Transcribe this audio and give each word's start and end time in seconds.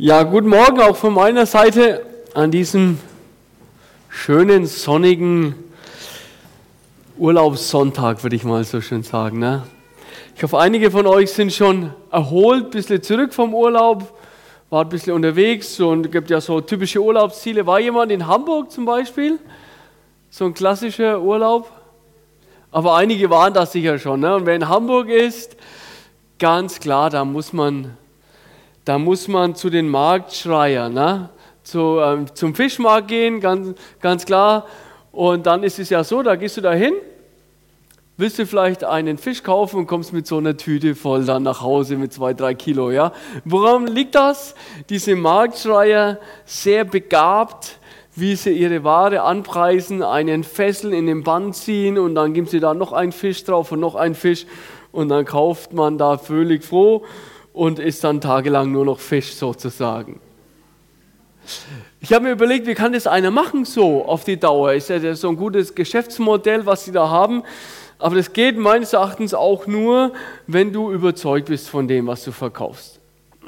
Ja, 0.00 0.22
guten 0.22 0.46
Morgen 0.46 0.80
auch 0.80 0.94
von 0.94 1.12
meiner 1.12 1.44
Seite 1.44 2.06
an 2.32 2.52
diesem 2.52 3.00
schönen, 4.08 4.64
sonnigen 4.64 5.56
Urlaubssonntag, 7.16 8.22
würde 8.22 8.36
ich 8.36 8.44
mal 8.44 8.62
so 8.62 8.80
schön 8.80 9.02
sagen. 9.02 9.40
Ne? 9.40 9.64
Ich 10.36 10.42
hoffe, 10.44 10.56
einige 10.60 10.92
von 10.92 11.04
euch 11.08 11.32
sind 11.32 11.52
schon 11.52 11.92
erholt, 12.12 12.66
ein 12.66 12.70
bisschen 12.70 13.02
zurück 13.02 13.34
vom 13.34 13.52
Urlaub, 13.52 14.16
war 14.70 14.84
ein 14.84 14.88
bisschen 14.88 15.14
unterwegs 15.14 15.80
und 15.80 16.06
es 16.06 16.12
gibt 16.12 16.30
ja 16.30 16.40
so 16.40 16.60
typische 16.60 17.02
Urlaubsziele. 17.02 17.66
War 17.66 17.80
jemand 17.80 18.12
in 18.12 18.24
Hamburg 18.24 18.70
zum 18.70 18.84
Beispiel? 18.84 19.40
So 20.30 20.44
ein 20.44 20.54
klassischer 20.54 21.20
Urlaub? 21.20 21.72
Aber 22.70 22.94
einige 22.94 23.30
waren 23.30 23.52
das 23.52 23.72
sicher 23.72 23.98
schon. 23.98 24.20
Ne? 24.20 24.36
Und 24.36 24.46
wer 24.46 24.54
in 24.54 24.68
Hamburg 24.68 25.08
ist, 25.08 25.56
ganz 26.38 26.78
klar, 26.78 27.10
da 27.10 27.24
muss 27.24 27.52
man 27.52 27.96
da 28.88 28.96
muss 28.96 29.28
man 29.28 29.54
zu 29.54 29.68
den 29.68 29.86
Marktschreiern, 29.86 30.94
ne? 30.94 31.28
zu, 31.62 31.98
ähm, 32.00 32.24
zum 32.34 32.54
Fischmarkt 32.54 33.08
gehen, 33.08 33.38
ganz, 33.38 33.78
ganz 34.00 34.24
klar. 34.24 34.64
Und 35.12 35.44
dann 35.44 35.62
ist 35.62 35.78
es 35.78 35.90
ja 35.90 36.02
so, 36.02 36.22
da 36.22 36.36
gehst 36.36 36.56
du 36.56 36.62
da 36.62 36.72
hin, 36.72 36.94
willst 38.16 38.38
du 38.38 38.46
vielleicht 38.46 38.84
einen 38.84 39.18
Fisch 39.18 39.42
kaufen 39.42 39.80
und 39.80 39.88
kommst 39.88 40.14
mit 40.14 40.26
so 40.26 40.38
einer 40.38 40.56
Tüte 40.56 40.94
voll 40.94 41.26
dann 41.26 41.42
nach 41.42 41.60
Hause 41.60 41.96
mit 41.96 42.14
zwei, 42.14 42.32
drei 42.32 42.54
Kilo. 42.54 42.90
Ja? 42.90 43.12
Woran 43.44 43.88
liegt 43.88 44.14
das? 44.14 44.54
Diese 44.88 45.16
Marktschreier, 45.16 46.18
sehr 46.46 46.84
begabt, 46.84 47.78
wie 48.14 48.36
sie 48.36 48.52
ihre 48.52 48.84
Ware 48.84 49.20
anpreisen, 49.20 50.02
einen 50.02 50.44
Fessel 50.44 50.94
in 50.94 51.06
den 51.06 51.24
Band 51.24 51.54
ziehen 51.56 51.98
und 51.98 52.14
dann 52.14 52.32
geben 52.32 52.46
sie 52.46 52.58
da 52.58 52.72
noch 52.72 52.94
einen 52.94 53.12
Fisch 53.12 53.44
drauf 53.44 53.70
und 53.70 53.80
noch 53.80 53.96
einen 53.96 54.14
Fisch 54.14 54.46
und 54.92 55.10
dann 55.10 55.26
kauft 55.26 55.74
man 55.74 55.98
da 55.98 56.16
völlig 56.16 56.64
froh 56.64 57.04
und 57.58 57.80
isst 57.80 58.04
dann 58.04 58.20
tagelang 58.20 58.70
nur 58.70 58.84
noch 58.84 59.00
Fisch 59.00 59.34
sozusagen. 59.34 60.20
Ich 61.98 62.12
habe 62.12 62.26
mir 62.26 62.30
überlegt, 62.30 62.68
wie 62.68 62.74
kann 62.74 62.92
das 62.92 63.08
einer 63.08 63.32
machen 63.32 63.64
so 63.64 64.04
auf 64.04 64.22
die 64.22 64.38
Dauer? 64.38 64.74
Ist 64.74 64.90
ja 64.90 65.14
so 65.16 65.28
ein 65.28 65.34
gutes 65.34 65.74
Geschäftsmodell, 65.74 66.66
was 66.66 66.84
sie 66.84 66.92
da 66.92 67.08
haben. 67.08 67.42
Aber 67.98 68.14
das 68.14 68.32
geht 68.32 68.56
meines 68.56 68.92
Erachtens 68.92 69.34
auch 69.34 69.66
nur, 69.66 70.12
wenn 70.46 70.72
du 70.72 70.92
überzeugt 70.92 71.48
bist 71.48 71.68
von 71.68 71.88
dem, 71.88 72.06
was 72.06 72.22
du 72.22 72.30
verkaufst. 72.30 73.00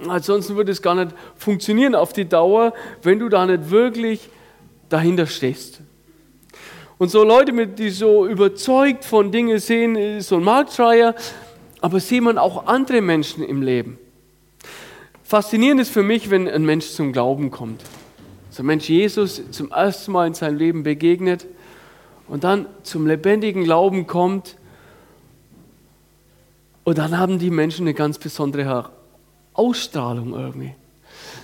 Ansonsten 0.09 0.57
würde 0.57 0.73
es 0.73 0.83
gar 0.83 0.97
nicht 0.97 1.15
funktionieren 1.37 1.95
auf 1.95 2.13
die 2.13 2.29
Dauer, 2.29 2.75
wenn 3.05 3.21
du 3.21 3.29
da 3.29 3.47
nicht 3.47 3.71
wirklich 3.71 4.29
dahinter 4.89 5.27
stehst. 5.27 5.83
Und 6.99 7.13
so 7.13 7.23
Leute, 7.23 7.69
die 7.69 7.91
so 7.91 8.27
überzeugt 8.27 9.05
von 9.05 9.31
Dingen 9.31 9.61
sehen, 9.61 10.21
so 10.21 10.39
ein 10.39 10.43
Marktschreier, 10.43 11.15
aber 11.81 12.01
sieht 12.01 12.23
man 12.23 12.39
auch 12.39 12.67
andere 12.67 13.01
Menschen 13.01 13.43
im 13.43 13.63
Leben. 13.63 13.99
Faszinierend 15.25 15.81
ist 15.81 15.93
für 15.93 16.03
mich, 16.03 16.31
wenn 16.31 16.49
ein 16.49 16.65
Mensch 16.65 16.91
zum 16.91 17.13
Glauben 17.13 17.51
kommt. 17.51 17.83
So 18.51 18.63
ein 18.63 18.67
Mensch 18.67 18.89
Jesus 18.89 19.43
zum 19.53 19.71
ersten 19.71 20.13
Mal 20.13 20.27
in 20.27 20.35
seinem 20.35 20.59
Leben 20.59 20.83
begegnet 20.83 21.47
und 22.27 22.45
dann 22.45 22.67
zum 22.83 23.07
lebendigen 23.07 23.65
Glauben 23.65 24.07
kommt. 24.07 24.57
Und 26.83 26.99
dann 26.99 27.17
haben 27.17 27.39
die 27.39 27.51
Menschen 27.51 27.87
eine 27.87 27.95
ganz 27.95 28.19
besondere 28.19 28.91
Ausstrahlung 29.53 30.35
irgendwie. 30.35 30.75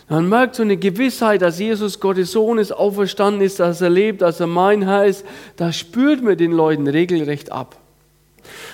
Man 0.09 0.28
merkt 0.28 0.56
so 0.56 0.62
eine 0.62 0.77
Gewissheit, 0.77 1.43
dass 1.43 1.59
Jesus 1.59 2.00
Gottes 2.00 2.33
Sohn 2.33 2.59
ist, 2.59 2.73
auferstanden 2.73 3.41
ist, 3.41 3.61
dass 3.61 3.81
er 3.81 3.91
lebt, 3.91 4.23
dass 4.23 4.41
er 4.41 4.47
mein 4.47 4.83
Herr 4.83 5.06
ist. 5.06 5.25
Da 5.56 5.73
spürt 5.73 6.23
man 6.23 6.37
den 6.37 6.53
Leuten 6.53 6.87
regelrecht 6.87 7.50
ab. 7.50 7.77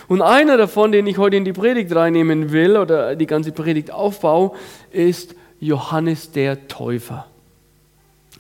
Und 0.09 0.23
einer 0.23 0.57
davon, 0.57 0.93
den 0.93 1.07
ich 1.07 1.19
heute 1.19 1.37
in 1.37 1.45
die 1.45 1.53
Predigt 1.53 1.95
reinnehmen 1.95 2.53
will 2.53 2.77
oder 2.77 3.17
die 3.17 3.27
ganze 3.27 3.53
Predigt 3.53 3.91
aufbaue, 3.91 4.53
ist 4.91 5.35
Johannes 5.61 6.33
der 6.33 6.69
Täufer. 6.69 7.27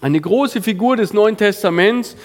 Eine 0.00 0.20
große 0.20 0.62
Figur 0.62 0.96
des 0.96 1.12
Neuen 1.12 1.36
Testaments 1.36 2.16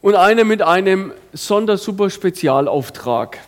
und 0.00 0.16
einer 0.16 0.44
mit 0.44 0.62
einem 0.62 1.12
Sondersuper-Spezialauftrag. 1.32 3.38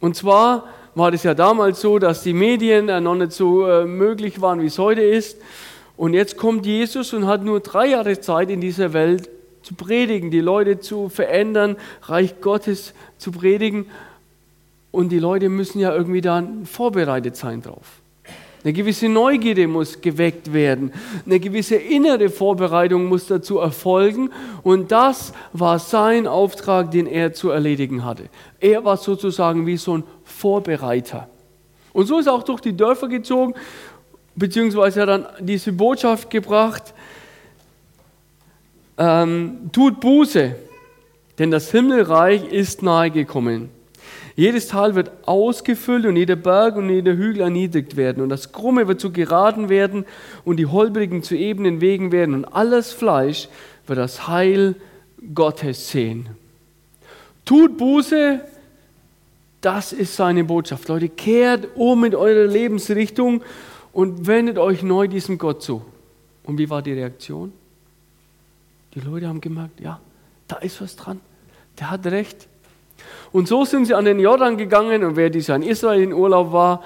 Und 0.00 0.16
zwar 0.16 0.64
war 0.94 1.12
es 1.14 1.22
ja 1.22 1.34
damals 1.34 1.80
so, 1.80 1.98
dass 1.98 2.22
die 2.22 2.34
Medien 2.34 2.86
noch 3.02 3.14
nicht 3.14 3.32
so 3.32 3.66
äh, 3.66 3.86
möglich 3.86 4.40
waren, 4.40 4.60
wie 4.60 4.66
es 4.66 4.78
heute 4.78 5.00
ist. 5.00 5.38
Und 5.96 6.14
jetzt 6.14 6.36
kommt 6.36 6.66
Jesus 6.66 7.12
und 7.12 7.26
hat 7.26 7.42
nur 7.42 7.60
drei 7.60 7.86
Jahre 7.86 8.18
Zeit 8.20 8.50
in 8.50 8.60
dieser 8.60 8.92
Welt 8.92 9.28
zu 9.62 9.74
predigen, 9.74 10.30
die 10.30 10.40
Leute 10.40 10.80
zu 10.80 11.08
verändern, 11.08 11.76
Reich 12.02 12.40
Gottes 12.40 12.94
zu 13.18 13.32
predigen. 13.32 13.86
Und 14.90 15.10
die 15.10 15.18
Leute 15.18 15.48
müssen 15.48 15.78
ja 15.78 15.94
irgendwie 15.94 16.20
dann 16.20 16.66
vorbereitet 16.66 17.36
sein 17.36 17.62
drauf. 17.62 18.02
Eine 18.64 18.72
gewisse 18.74 19.08
Neugierde 19.08 19.66
muss 19.66 20.00
geweckt 20.00 20.52
werden. 20.52 20.92
Eine 21.26 21.40
gewisse 21.40 21.74
innere 21.74 22.28
Vorbereitung 22.28 23.06
muss 23.06 23.26
dazu 23.26 23.58
erfolgen. 23.58 24.30
Und 24.62 24.92
das 24.92 25.32
war 25.52 25.80
sein 25.80 26.28
Auftrag, 26.28 26.92
den 26.92 27.06
er 27.06 27.32
zu 27.32 27.50
erledigen 27.50 28.04
hatte. 28.04 28.28
Er 28.60 28.84
war 28.84 28.96
sozusagen 28.98 29.66
wie 29.66 29.76
so 29.76 29.98
ein 29.98 30.04
Vorbereiter. 30.24 31.28
Und 31.92 32.06
so 32.06 32.20
ist 32.20 32.26
er 32.26 32.34
auch 32.34 32.44
durch 32.44 32.60
die 32.60 32.76
Dörfer 32.76 33.08
gezogen, 33.08 33.54
beziehungsweise 34.36 35.02
hat 35.02 35.08
dann 35.08 35.26
diese 35.40 35.72
Botschaft 35.72 36.30
gebracht, 36.30 36.94
ähm, 38.98 39.70
tut 39.72 40.00
Buße, 40.00 40.54
denn 41.38 41.50
das 41.50 41.70
Himmelreich 41.70 42.44
ist 42.52 42.82
nahe 42.82 43.10
gekommen. 43.10 43.70
Jedes 44.34 44.68
Tal 44.68 44.94
wird 44.94 45.10
ausgefüllt 45.26 46.06
und 46.06 46.16
jeder 46.16 46.36
Berg 46.36 46.76
und 46.76 46.88
jeder 46.88 47.12
Hügel 47.12 47.42
erniedrigt 47.42 47.96
werden 47.96 48.22
und 48.22 48.30
das 48.30 48.52
Krumme 48.52 48.88
wird 48.88 49.00
zu 49.00 49.12
geraden 49.12 49.68
werden 49.68 50.06
und 50.44 50.56
die 50.56 50.66
Holprigen 50.66 51.22
zu 51.22 51.36
ebenen 51.36 51.80
Wegen 51.80 52.12
werden 52.12 52.34
und 52.34 52.44
alles 52.46 52.92
Fleisch 52.92 53.48
wird 53.86 53.98
das 53.98 54.28
Heil 54.28 54.74
Gottes 55.34 55.90
sehen. 55.90 56.28
Tut 57.44 57.76
Buße, 57.76 58.40
das 59.60 59.92
ist 59.92 60.16
seine 60.16 60.44
Botschaft. 60.44 60.88
Leute, 60.88 61.08
kehrt 61.08 61.68
um 61.76 62.00
mit 62.00 62.14
eurer 62.14 62.46
Lebensrichtung 62.46 63.42
und 63.92 64.26
wendet 64.26 64.58
euch 64.58 64.82
neu 64.82 65.08
diesem 65.08 65.38
Gott 65.38 65.62
zu. 65.62 65.82
Und 66.44 66.58
wie 66.58 66.70
war 66.70 66.82
die 66.82 66.92
Reaktion? 66.92 67.52
Die 68.94 69.00
Leute 69.00 69.28
haben 69.28 69.40
gemerkt, 69.40 69.80
ja, 69.80 70.00
da 70.48 70.56
ist 70.56 70.80
was 70.80 70.96
dran. 70.96 71.20
Der 71.78 71.90
hat 71.90 72.04
recht. 72.06 72.48
Und 73.32 73.48
so 73.48 73.64
sind 73.64 73.86
sie 73.86 73.94
an 73.94 74.04
den 74.04 74.20
Jordan 74.20 74.56
gegangen 74.56 75.02
und 75.04 75.16
wer 75.16 75.30
dies 75.30 75.48
in 75.48 75.62
Israel 75.62 76.02
in 76.02 76.12
Urlaub 76.12 76.52
war 76.52 76.82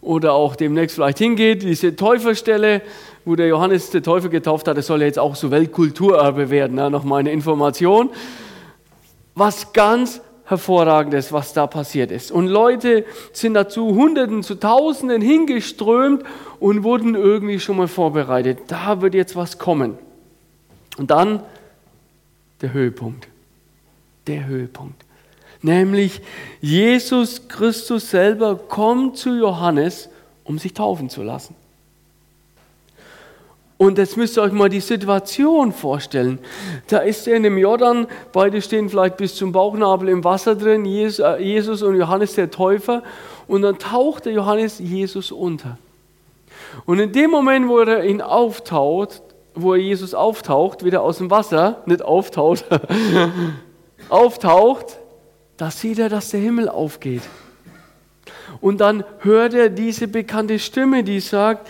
oder 0.00 0.34
auch 0.34 0.56
demnächst 0.56 0.96
vielleicht 0.96 1.18
hingeht, 1.18 1.62
diese 1.62 1.96
Täuferstelle, 1.96 2.82
wo 3.24 3.36
der 3.36 3.46
Johannes 3.46 3.90
der 3.90 4.02
Täufer 4.02 4.28
getauft 4.28 4.68
hat, 4.68 4.76
das 4.76 4.86
soll 4.86 5.00
ja 5.00 5.06
jetzt 5.06 5.18
auch 5.18 5.36
so 5.36 5.50
Weltkulturerbe 5.50 6.50
werden, 6.50 6.76
ja, 6.76 6.90
noch 6.90 7.04
meine 7.04 7.30
Information. 7.30 8.10
Was 9.34 9.72
ganz 9.72 10.20
hervorragendes, 10.44 11.32
was 11.32 11.54
da 11.54 11.66
passiert 11.66 12.10
ist. 12.10 12.30
Und 12.30 12.48
Leute 12.48 13.06
sind 13.32 13.54
dazu 13.54 13.94
Hunderten, 13.94 14.42
zu 14.42 14.56
Tausenden 14.56 15.22
hingeströmt 15.22 16.22
und 16.60 16.84
wurden 16.84 17.14
irgendwie 17.14 17.58
schon 17.60 17.78
mal 17.78 17.88
vorbereitet. 17.88 18.58
Da 18.66 19.00
wird 19.00 19.14
jetzt 19.14 19.36
was 19.36 19.58
kommen. 19.58 19.96
Und 20.96 21.10
dann 21.10 21.42
der 22.60 22.72
Höhepunkt. 22.72 23.28
Der 24.26 24.46
Höhepunkt. 24.46 25.04
Nämlich 25.62 26.20
Jesus 26.60 27.48
Christus 27.48 28.10
selber 28.10 28.56
kommt 28.56 29.16
zu 29.16 29.34
Johannes, 29.34 30.08
um 30.44 30.58
sich 30.58 30.74
taufen 30.74 31.08
zu 31.08 31.22
lassen. 31.22 31.54
Und 33.76 33.98
jetzt 33.98 34.16
müsst 34.16 34.36
ihr 34.36 34.42
euch 34.42 34.52
mal 34.52 34.68
die 34.68 34.80
Situation 34.80 35.72
vorstellen. 35.72 36.38
Da 36.88 36.98
ist 36.98 37.26
er 37.26 37.36
in 37.36 37.42
dem 37.42 37.58
Jordan, 37.58 38.06
beide 38.32 38.62
stehen 38.62 38.88
vielleicht 38.88 39.16
bis 39.16 39.34
zum 39.34 39.52
Bauchnabel 39.52 40.08
im 40.08 40.22
Wasser 40.22 40.54
drin, 40.54 40.86
äh, 40.86 41.38
Jesus 41.42 41.82
und 41.82 41.96
Johannes 41.96 42.34
der 42.34 42.50
Täufer. 42.50 43.02
Und 43.48 43.62
dann 43.62 43.78
taucht 43.78 44.26
der 44.26 44.32
Johannes 44.32 44.78
Jesus 44.78 45.32
unter. 45.32 45.78
Und 46.86 47.00
in 47.00 47.12
dem 47.12 47.30
Moment, 47.30 47.68
wo 47.68 47.80
er 47.80 48.04
ihn 48.04 48.22
auftaucht, 48.22 49.22
wo 49.54 49.74
Jesus 49.74 50.14
auftaucht, 50.14 50.84
wieder 50.84 51.02
aus 51.02 51.18
dem 51.18 51.30
Wasser, 51.30 51.82
nicht 51.86 52.02
auftaucht, 52.02 52.64
auftaucht, 54.08 54.98
da 55.56 55.70
sieht 55.70 55.98
er, 55.98 56.08
dass 56.08 56.30
der 56.30 56.40
Himmel 56.40 56.68
aufgeht. 56.68 57.22
Und 58.60 58.80
dann 58.80 59.04
hört 59.20 59.54
er 59.54 59.68
diese 59.68 60.08
bekannte 60.08 60.58
Stimme, 60.58 61.04
die 61.04 61.20
sagt, 61.20 61.68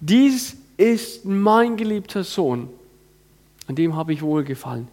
dies 0.00 0.56
ist 0.76 1.24
mein 1.24 1.76
geliebter 1.76 2.24
Sohn, 2.24 2.68
an 3.68 3.74
dem 3.74 3.96
habe 3.96 4.12
ich 4.12 4.22
wohlgefallen. 4.22 4.88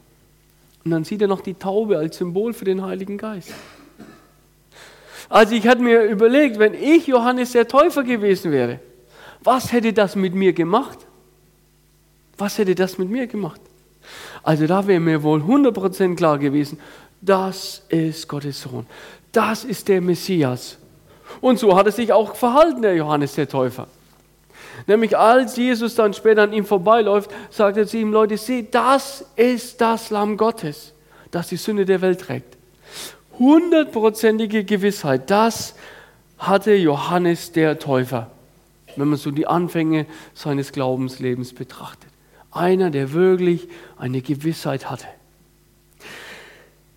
Und 0.85 0.92
dann 0.92 1.03
sieht 1.03 1.21
er 1.21 1.27
noch 1.27 1.42
die 1.42 1.56
Taube 1.56 1.97
als 1.97 2.18
Symbol 2.18 2.53
für 2.53 2.65
den 2.65 2.83
Heiligen 2.83 3.18
Geist. 3.18 3.53
Also 5.27 5.53
ich 5.53 5.68
hatte 5.68 5.81
mir 5.81 6.03
überlegt, 6.03 6.57
wenn 6.57 6.74
ich 6.74 7.07
Johannes 7.07 7.51
der 7.51 7.68
Täufer 7.68 8.03
gewesen 8.03 8.51
wäre, 8.51 8.80
was 9.44 9.71
hätte 9.71 9.94
das 9.94 10.15
mit 10.15 10.33
mir 10.33 10.53
gemacht? 10.53 11.00
Was 12.39 12.57
hätte 12.57 12.74
das 12.74 12.97
mit 12.97 13.09
mir 13.09 13.27
gemacht? 13.27 13.62
Also 14.44 14.65
da 14.65 14.88
wäre 14.88 15.00
mir 15.00 15.21
wohl 15.21 15.41
100% 15.41 16.15
klar 16.15 16.39
gewesen, 16.39 16.80
das 17.21 17.83
ist 17.89 18.27
Gottes 18.27 18.62
Sohn. 18.62 18.86
Das 19.31 19.63
ist 19.63 19.88
der 19.88 20.01
Messias. 20.01 20.77
Und 21.41 21.59
so 21.59 21.75
hat 21.75 21.86
er 21.86 21.91
sich 21.91 22.12
auch 22.12 22.36
verhalten, 22.36 22.81
der 22.81 22.95
Johannes 22.95 23.36
der 23.36 23.47
Täufer. 23.47 23.88
Nämlich 24.88 25.18
als 25.18 25.57
Jesus 25.57 25.95
dann 25.95 26.13
später 26.13 26.44
an 26.44 26.53
ihm 26.53 26.65
vorbeiläuft, 26.65 27.30
sagt 27.50 27.77
er 27.77 27.86
zu 27.86 27.97
ihm, 27.97 28.12
Leute, 28.12 28.38
seht, 28.38 28.74
das 28.74 29.25
ist 29.35 29.81
das 29.81 30.09
Lamm 30.09 30.38
Gottes, 30.38 30.94
das 31.31 31.50
die 31.50 31.57
Sünde 31.57 31.85
der 31.85 32.01
Welt 32.01 32.21
trägt. 32.21 32.57
Hundertprozentige 33.38 34.63
Gewissheit, 34.63 35.30
das 35.30 35.75
hatte 36.38 36.74
Johannes 36.74 37.51
der 37.51 37.80
Täufer, 37.80 38.31
wenn 38.95 39.09
man 39.09 39.19
so 39.19 39.31
die 39.31 39.47
Anfänge 39.47 40.06
seines 40.33 40.71
Glaubenslebens 40.71 41.53
betrachtet. 41.53 42.09
Einer, 42.51 42.89
der 42.89 43.13
wirklich 43.13 43.67
eine 43.97 44.21
Gewissheit 44.21 44.89
hatte. 44.89 45.07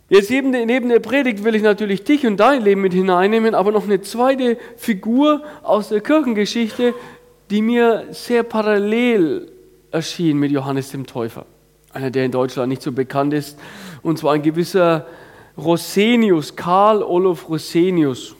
Jetzt 0.08 0.31
neben 0.31 0.88
der 0.88 1.00
Predigt 1.00 1.43
will 1.43 1.54
ich 1.54 1.62
natürlich 1.62 2.04
dich 2.04 2.26
und 2.26 2.38
dein 2.38 2.62
Leben 2.62 2.82
mit 2.82 2.93
hineinnehmen, 2.93 3.54
aber 3.54 3.72
noch 3.72 3.84
eine 3.84 4.02
zweite 4.02 4.58
Figur 4.76 5.43
aus 5.62 5.88
der 5.88 6.02
Kirchengeschichte, 6.02 6.94
die 7.50 7.62
mir 7.62 8.04
sehr 8.10 8.43
parallel 8.43 9.50
erschien 9.90 10.38
mit 10.38 10.50
Johannes 10.50 10.90
dem 10.90 11.06
Täufer. 11.06 11.46
Einer, 11.93 12.10
der 12.10 12.25
in 12.25 12.31
Deutschland 12.31 12.69
nicht 12.69 12.82
so 12.82 12.93
bekannt 12.93 13.32
ist, 13.32 13.58
und 14.02 14.19
zwar 14.19 14.34
ein 14.34 14.43
gewisser 14.43 15.06
Rosenius, 15.56 16.56
Karl 16.56 17.02
Olof 17.02 17.49
Rosenius. 17.49 18.34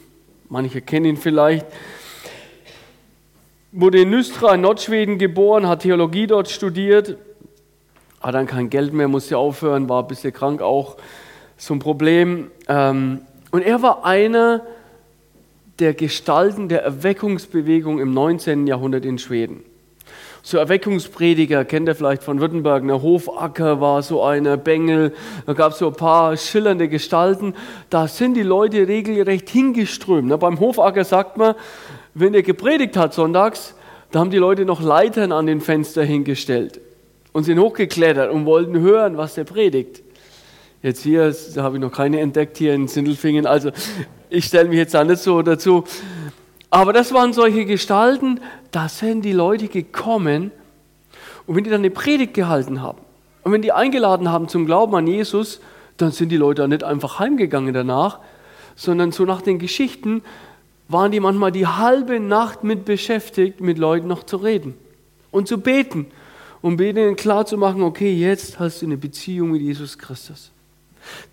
Manche 0.49 0.81
kennen 0.83 1.07
ihn 1.07 1.17
vielleicht. 1.17 1.67
Wurde 3.75 4.03
in 4.03 4.11
Nystra 4.11 4.55
in 4.55 4.61
Nordschweden 4.61 5.17
geboren, 5.17 5.67
hat 5.67 5.81
Theologie 5.81 6.27
dort 6.27 6.51
studiert, 6.51 7.17
hat 8.21 8.35
dann 8.35 8.47
kein 8.47 8.69
Geld 8.69 8.93
mehr, 8.93 9.09
musste 9.09 9.39
aufhören, 9.39 9.89
war 9.89 10.03
ein 10.03 10.09
bisschen 10.09 10.31
krank 10.31 10.61
auch 10.61 10.99
so 11.57 11.73
ein 11.73 11.79
Problem. 11.79 12.51
Ähm, 12.69 13.23
und 13.51 13.63
er 13.63 13.81
war 13.81 14.05
einer 14.05 14.61
der 15.79 15.95
Gestalten 15.95 16.69
der 16.69 16.83
Erweckungsbewegung 16.83 17.99
im 17.99 18.13
19. 18.13 18.67
Jahrhundert 18.67 19.07
in 19.07 19.17
Schweden. 19.19 19.65
So 20.43 20.59
Erweckungsprediger 20.59 21.65
kennt 21.65 21.89
ihr 21.89 21.95
vielleicht 21.95 22.25
von 22.25 22.41
Württemberg, 22.41 22.87
der 22.87 23.01
Hofacker 23.01 23.81
war 23.81 24.03
so 24.03 24.23
einer, 24.23 24.59
Bengel, 24.59 25.15
da 25.47 25.55
gab 25.55 25.73
es 25.73 25.79
so 25.79 25.87
ein 25.87 25.95
paar 25.95 26.37
schillernde 26.37 26.89
Gestalten. 26.89 27.55
Da 27.89 28.07
sind 28.07 28.35
die 28.35 28.43
Leute 28.43 28.87
regelrecht 28.87 29.49
hingeströmt. 29.49 30.39
beim 30.41 30.61
Hofacker 30.61 31.05
sagt 31.05 31.39
man, 31.39 31.55
wenn 32.15 32.35
er 32.35 32.43
gepredigt 32.43 32.97
hat 32.97 33.15
sonntags, 33.15 33.75
da 34.11 34.21
haben 34.21 34.31
die 34.31 34.39
Leute 34.39 34.65
noch 34.65 34.83
Leitern 34.83 35.33
an 35.33 35.47
den 35.47 35.61
Fenster 35.61 36.05
hingestellt 36.05 36.81
und 37.33 37.45
sind 37.45 37.59
hochgeklettert 37.59 38.31
und 38.31 38.45
wollten 38.45 38.79
hören, 38.79 39.17
was 39.17 39.35
der 39.35 39.45
predigt. 39.45 40.03
Jetzt 40.83 41.03
hier, 41.03 41.35
da 41.55 41.63
habe 41.63 41.77
ich 41.77 41.81
noch 41.81 41.93
keine 41.93 42.21
entdeckt 42.21 42.59
hier 42.59 42.75
in 42.75 42.89
Sindelfingen, 42.89 43.47
also 43.47 43.71
ich 44.29 44.47
stelle 44.47 44.69
mich 44.69 44.79
jetzt 44.79 44.95
auch 44.97 45.05
nicht 45.05 45.23
so 45.23 45.41
dazu. 45.43 45.85
Aber 46.71 46.93
das 46.93 47.13
waren 47.13 47.33
solche 47.33 47.65
Gestalten, 47.65 48.41
da 48.71 48.89
sind 48.89 49.25
die 49.25 49.33
Leute 49.33 49.69
gekommen 49.69 50.51
und 51.47 51.57
wenn 51.57 51.65
die 51.65 51.71
dann 51.71 51.81
eine 51.81 51.91
Predigt 51.91 52.35
gehalten 52.35 52.83
haben 52.83 52.99
und 53.45 53.53
wenn 53.53 53.63
die 53.63 53.73
eingeladen 53.73 54.31
haben 54.31 54.49
zum 54.49 54.67
Glauben 54.67 54.95
an 54.95 55.07
Jesus, 55.07 55.61
dann 55.97 56.11
sind 56.11 56.31
die 56.31 56.37
Leute 56.37 56.67
nicht 56.69 56.85
einfach 56.85 57.19
heimgegangen 57.19 57.73
danach, 57.73 58.19
sondern 58.75 59.13
so 59.13 59.25
nach 59.25 59.43
den 59.43 59.59
Geschichten 59.59 60.23
waren 60.93 61.13
die 61.13 61.21
manchmal 61.21 61.53
die 61.53 61.67
halbe 61.67 62.21
Nacht 62.21 62.65
mit 62.65 62.85
beschäftigt, 62.85 63.61
mit 63.61 63.79
Leuten 63.79 64.09
noch 64.09 64.25
zu 64.25 64.37
reden 64.37 64.75
und 65.31 65.49
zu 65.49 65.59
beten, 65.59 66.07
um 66.61 66.77
denen 66.77 67.17
klar 67.17 67.47
zu 67.47 67.57
machen, 67.57 67.83
okay, 67.83 68.13
jetzt 68.13 68.59
hast 68.59 68.83
du 68.83 68.87
eine 68.87 68.97
Beziehung 68.97 69.53
mit 69.53 69.63
Jesus 69.63 69.99
Christus. 69.99 70.53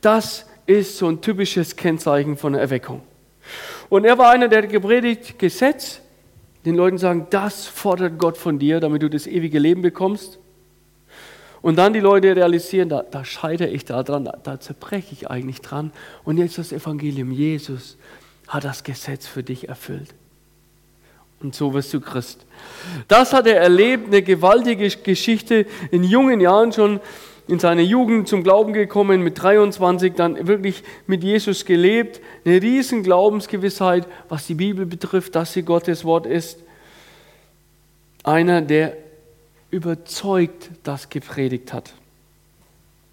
Das 0.01 0.45
ist 0.65 0.97
so 0.97 1.07
ein 1.07 1.21
typisches 1.21 1.75
Kennzeichen 1.75 2.37
von 2.37 2.53
der 2.53 2.61
Erweckung. 2.61 3.01
Und 3.89 4.05
er 4.05 4.17
war 4.17 4.31
einer, 4.31 4.47
der 4.47 4.67
gepredigt, 4.67 5.37
Gesetz, 5.39 6.01
den 6.65 6.75
Leuten 6.75 6.97
sagen, 6.97 7.27
das 7.29 7.65
fordert 7.65 8.19
Gott 8.19 8.37
von 8.37 8.59
dir, 8.59 8.79
damit 8.79 9.01
du 9.01 9.09
das 9.09 9.27
ewige 9.27 9.59
Leben 9.59 9.81
bekommst. 9.81 10.39
Und 11.61 11.77
dann 11.77 11.93
die 11.93 11.99
Leute 11.99 12.35
realisieren, 12.35 12.89
da, 12.89 13.03
da 13.03 13.25
scheitere 13.25 13.69
ich 13.69 13.83
daran, 13.85 14.25
da, 14.25 14.37
da 14.43 14.59
zerbreche 14.59 15.11
ich 15.11 15.29
eigentlich 15.29 15.61
dran. 15.61 15.91
Und 16.23 16.37
jetzt 16.37 16.57
das 16.57 16.71
Evangelium, 16.71 17.31
Jesus 17.31 17.97
hat 18.49 18.65
das 18.65 18.83
Gesetz 18.83 19.27
für 19.27 19.43
dich 19.43 19.69
erfüllt. 19.69 20.13
Und 21.41 21.55
so 21.55 21.73
wirst 21.73 21.93
du 21.93 22.01
Christ. 22.01 22.45
Das 23.07 23.31
hat 23.31 23.47
er 23.47 23.61
erlebt, 23.61 24.07
eine 24.07 24.21
gewaltige 24.21 24.89
Geschichte 24.89 25.65
in 25.91 26.03
jungen 26.03 26.41
Jahren 26.41 26.73
schon 26.73 26.99
in 27.47 27.59
seiner 27.59 27.81
Jugend 27.81 28.27
zum 28.27 28.43
Glauben 28.43 28.73
gekommen, 28.73 29.23
mit 29.23 29.41
23 29.41 30.13
dann 30.13 30.47
wirklich 30.47 30.83
mit 31.07 31.23
Jesus 31.23 31.65
gelebt. 31.65 32.19
Eine 32.45 32.61
riesen 32.61 33.03
Glaubensgewissheit, 33.03 34.05
was 34.27 34.45
die 34.47 34.53
Bibel 34.55 34.85
betrifft, 34.85 35.35
dass 35.35 35.53
sie 35.53 35.63
Gottes 35.63 36.03
Wort 36.03 36.25
ist. 36.25 36.59
Einer, 38.23 38.61
der 38.61 38.97
überzeugt 39.71 40.69
das 40.83 41.09
gepredigt 41.09 41.73
hat. 41.73 41.93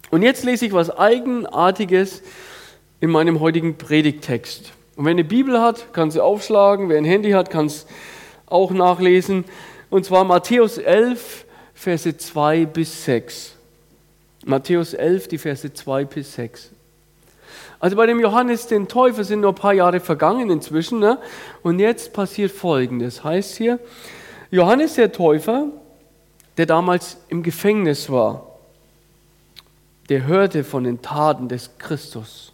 Und 0.09 0.21
jetzt 0.21 0.43
lese 0.43 0.65
ich 0.65 0.73
was 0.73 0.95
Eigenartiges 0.95 2.21
in 2.99 3.09
meinem 3.09 3.39
heutigen 3.39 3.77
Predigtext. 3.77 4.71
Und 4.97 5.05
wer 5.05 5.11
eine 5.11 5.23
Bibel 5.23 5.61
hat, 5.61 5.93
kann 5.93 6.09
sie 6.09 6.21
aufschlagen. 6.21 6.89
Wer 6.89 6.97
ein 6.97 7.05
Handy 7.05 7.31
hat, 7.31 7.51
kann 7.51 7.67
es 7.67 7.85
auch 8.47 8.71
nachlesen. 8.71 9.45
Und 9.91 10.05
zwar 10.05 10.23
Matthäus 10.23 10.79
11, 10.79 11.45
Verse 11.75 12.17
2 12.17 12.65
bis 12.65 13.05
6. 13.05 13.53
Matthäus 14.45 14.95
11, 14.95 15.27
die 15.27 15.37
Verse 15.37 15.71
2 15.71 16.05
bis 16.05 16.33
6. 16.33 16.71
Also 17.79 17.95
bei 17.95 18.07
dem 18.07 18.19
Johannes 18.19 18.65
den 18.65 18.87
Täufer 18.87 19.23
sind 19.23 19.41
noch 19.41 19.49
ein 19.49 19.55
paar 19.55 19.73
Jahre 19.73 19.99
vergangen 19.99 20.49
inzwischen. 20.49 20.97
Ne? 20.97 21.19
Und 21.61 21.77
jetzt 21.77 22.11
passiert 22.11 22.51
Folgendes. 22.51 23.23
Heißt 23.23 23.55
hier, 23.55 23.79
Johannes 24.49 24.95
der 24.95 25.11
Täufer, 25.11 25.67
der 26.57 26.65
damals 26.65 27.17
im 27.29 27.43
Gefängnis 27.43 28.09
war, 28.09 28.47
der 30.09 30.25
hörte 30.25 30.63
von 30.63 30.85
den 30.85 31.03
Taten 31.03 31.49
des 31.49 31.77
Christus. 31.77 32.51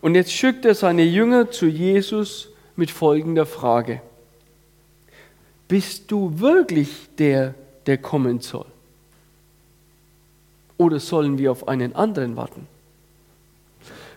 Und 0.00 0.14
jetzt 0.14 0.32
schickt 0.32 0.64
er 0.64 0.74
seine 0.74 1.04
Jünger 1.04 1.50
zu 1.50 1.66
Jesus 1.66 2.48
mit 2.76 2.90
folgender 2.90 3.46
Frage. 3.46 4.00
Bist 5.68 6.10
du 6.10 6.38
wirklich 6.40 7.08
der, 7.18 7.54
der 7.86 7.98
kommen 7.98 8.40
soll? 8.40 8.66
Oder 10.76 11.00
sollen 11.00 11.38
wir 11.38 11.52
auf 11.52 11.68
einen 11.68 11.94
anderen 11.94 12.36
warten? 12.36 12.66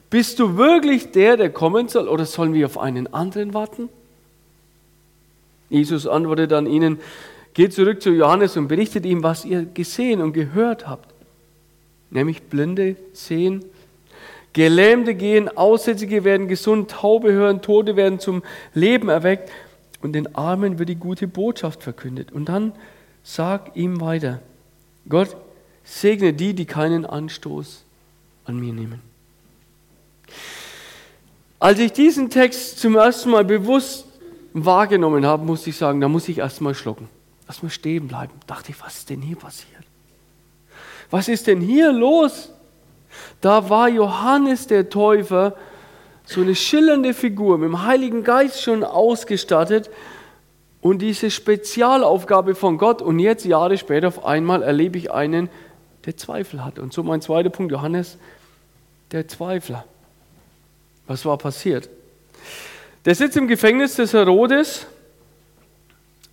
Bist 0.09 0.39
du 0.39 0.57
wirklich 0.57 1.11
der, 1.11 1.37
der 1.37 1.49
kommen 1.49 1.89
soll, 1.89 2.07
oder 2.07 2.25
sollen 2.25 2.53
wir 2.53 2.65
auf 2.65 2.77
einen 2.77 3.13
anderen 3.13 3.53
warten? 3.53 3.89
Jesus 5.69 6.07
antwortet 6.07 6.53
an 6.53 6.65
ihnen, 6.65 6.99
geht 7.53 7.73
zurück 7.73 8.01
zu 8.01 8.11
Johannes 8.11 8.55
und 8.55 8.69
berichtet 8.69 9.05
ihm, 9.05 9.23
was 9.23 9.43
ihr 9.43 9.65
gesehen 9.65 10.21
und 10.21 10.33
gehört 10.33 10.87
habt. 10.87 11.13
Nämlich 12.09 12.43
Blinde 12.43 12.95
sehen, 13.11 13.65
Gelähmte 14.57 15.13
gehen, 15.13 15.55
Aussätzige 15.55 16.23
werden 16.23 16.47
gesund, 16.47 16.89
Taube 16.89 17.31
hören, 17.31 17.61
Tote 17.61 17.95
werden 17.95 18.19
zum 18.19 18.41
Leben 18.73 19.07
erweckt 19.07 19.51
und 20.01 20.13
den 20.13 20.33
Armen 20.33 20.79
wird 20.79 20.89
die 20.89 20.95
gute 20.95 21.27
Botschaft 21.27 21.83
verkündet. 21.83 22.31
Und 22.31 22.49
dann 22.49 22.73
sag 23.21 23.75
ihm 23.75 24.01
weiter, 24.01 24.41
Gott 25.07 25.37
Segne 25.83 26.33
die, 26.33 26.55
die 26.55 26.65
keinen 26.65 27.05
Anstoß 27.05 27.83
an 28.45 28.59
mir 28.59 28.73
nehmen. 28.73 28.99
Als 31.59 31.77
ich 31.77 31.93
diesen 31.93 32.31
Text 32.31 32.79
zum 32.79 32.95
ersten 32.95 33.29
Mal 33.29 33.45
bewusst 33.45 34.07
wahrgenommen 34.53 35.23
habe, 35.23 35.45
muss 35.45 35.67
ich 35.67 35.77
sagen, 35.77 36.01
da 36.01 36.07
muss 36.07 36.27
ich 36.29 36.39
erstmal 36.39 36.73
schlucken, 36.73 37.07
erstmal 37.47 37.69
stehen 37.69 38.07
bleiben. 38.07 38.33
Dachte 38.47 38.71
ich, 38.71 38.81
was 38.81 38.97
ist 38.97 39.11
denn 39.11 39.21
hier 39.21 39.35
passiert? 39.35 39.83
Was 41.11 41.27
ist 41.27 41.45
denn 41.45 41.61
hier 41.61 41.91
los? 41.91 42.53
Da 43.41 43.69
war 43.69 43.89
Johannes 43.89 44.67
der 44.67 44.89
Täufer 44.89 45.55
so 46.25 46.41
eine 46.41 46.55
schillernde 46.55 47.13
Figur, 47.13 47.57
mit 47.57 47.69
dem 47.69 47.83
Heiligen 47.85 48.23
Geist 48.23 48.61
schon 48.61 48.83
ausgestattet 48.83 49.89
und 50.81 50.99
diese 50.99 51.31
Spezialaufgabe 51.31 52.53
von 52.53 52.77
Gott. 52.77 53.01
Und 53.01 53.19
jetzt, 53.19 53.45
Jahre 53.45 53.77
später, 53.77 54.09
auf 54.09 54.25
einmal 54.25 54.61
erlebe 54.61 54.97
ich 54.97 55.11
einen, 55.11 55.49
der 56.05 56.17
Zweifel 56.17 56.63
hat. 56.63 56.79
Und 56.79 56.93
so 56.93 57.03
mein 57.03 57.21
zweiter 57.21 57.49
Punkt, 57.49 57.71
Johannes, 57.71 58.17
der 59.11 59.27
Zweifler. 59.27 59.85
Was 61.07 61.25
war 61.25 61.37
passiert? 61.37 61.89
Der 63.05 63.15
sitzt 63.15 63.37
im 63.37 63.47
Gefängnis 63.47 63.95
des 63.95 64.13
Herodes 64.13 64.85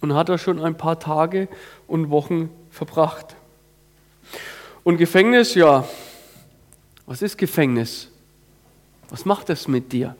und 0.00 0.14
hat 0.14 0.28
da 0.28 0.38
schon 0.38 0.60
ein 0.60 0.76
paar 0.76 0.98
Tage 0.98 1.48
und 1.86 2.10
Wochen 2.10 2.50
verbracht. 2.70 3.36
Und 4.82 4.98
Gefängnis, 4.98 5.54
ja, 5.54 5.84
was 7.06 7.22
ist 7.22 7.36
Gefängnis? 7.38 8.08
Was 9.10 9.24
macht 9.24 9.48
das 9.48 9.68
mit 9.68 9.92
dir? 9.92 10.16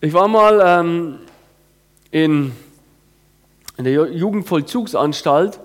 Ich 0.00 0.12
war 0.12 0.28
mal 0.28 0.60
ähm, 0.64 1.18
in, 2.10 2.52
in 3.76 3.84
der 3.84 3.92
Jugendvollzugsanstalt 4.12 5.60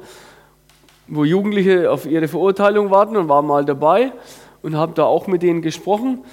wo 1.08 1.24
Jugendliche 1.24 1.92
auf 1.92 2.06
ihre 2.06 2.28
Verurteilung 2.28 2.90
warten 2.90 3.16
und 3.18 3.30
war 3.30 3.42
mal 3.42 3.66
dabei 3.66 4.12
und 4.62 4.76
habe 4.76 4.94
da 4.94 5.04
auch 5.04 5.28
mit 5.28 5.44
denen 5.44 5.62
gesprochen. 5.62 6.24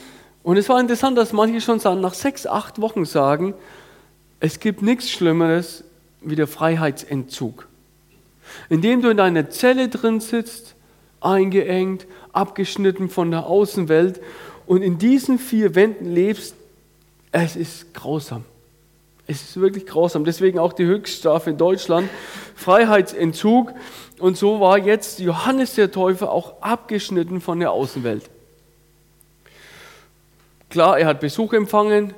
Und 0.42 0.56
es 0.56 0.68
war 0.68 0.80
interessant, 0.80 1.18
dass 1.18 1.32
manche 1.32 1.60
schon 1.60 1.78
nach 2.00 2.14
sechs, 2.14 2.46
acht 2.46 2.80
Wochen 2.80 3.04
sagen, 3.04 3.54
es 4.40 4.58
gibt 4.58 4.82
nichts 4.82 5.10
Schlimmeres, 5.10 5.84
wie 6.20 6.36
der 6.36 6.46
Freiheitsentzug. 6.46 7.68
Indem 8.68 9.02
du 9.02 9.10
in 9.10 9.16
deiner 9.16 9.50
Zelle 9.50 9.88
drin 9.88 10.20
sitzt, 10.20 10.74
eingeengt, 11.20 12.06
abgeschnitten 12.32 13.08
von 13.08 13.30
der 13.30 13.46
Außenwelt 13.46 14.20
und 14.66 14.82
in 14.82 14.98
diesen 14.98 15.38
vier 15.38 15.74
Wänden 15.74 16.12
lebst, 16.12 16.54
es 17.30 17.56
ist 17.56 17.94
grausam. 17.94 18.44
Es 19.26 19.42
ist 19.42 19.60
wirklich 19.60 19.86
grausam. 19.86 20.24
Deswegen 20.24 20.58
auch 20.58 20.72
die 20.72 20.84
Höchststrafe 20.84 21.50
in 21.50 21.56
Deutschland, 21.56 22.08
Freiheitsentzug. 22.54 23.72
Und 24.18 24.36
so 24.36 24.60
war 24.60 24.78
jetzt 24.78 25.20
Johannes 25.20 25.74
der 25.74 25.90
Täufer 25.90 26.30
auch 26.30 26.60
abgeschnitten 26.60 27.40
von 27.40 27.60
der 27.60 27.72
Außenwelt. 27.72 28.28
Klar, 30.68 30.98
er 30.98 31.06
hat 31.06 31.20
Besuch 31.20 31.52
empfangen. 31.52 32.14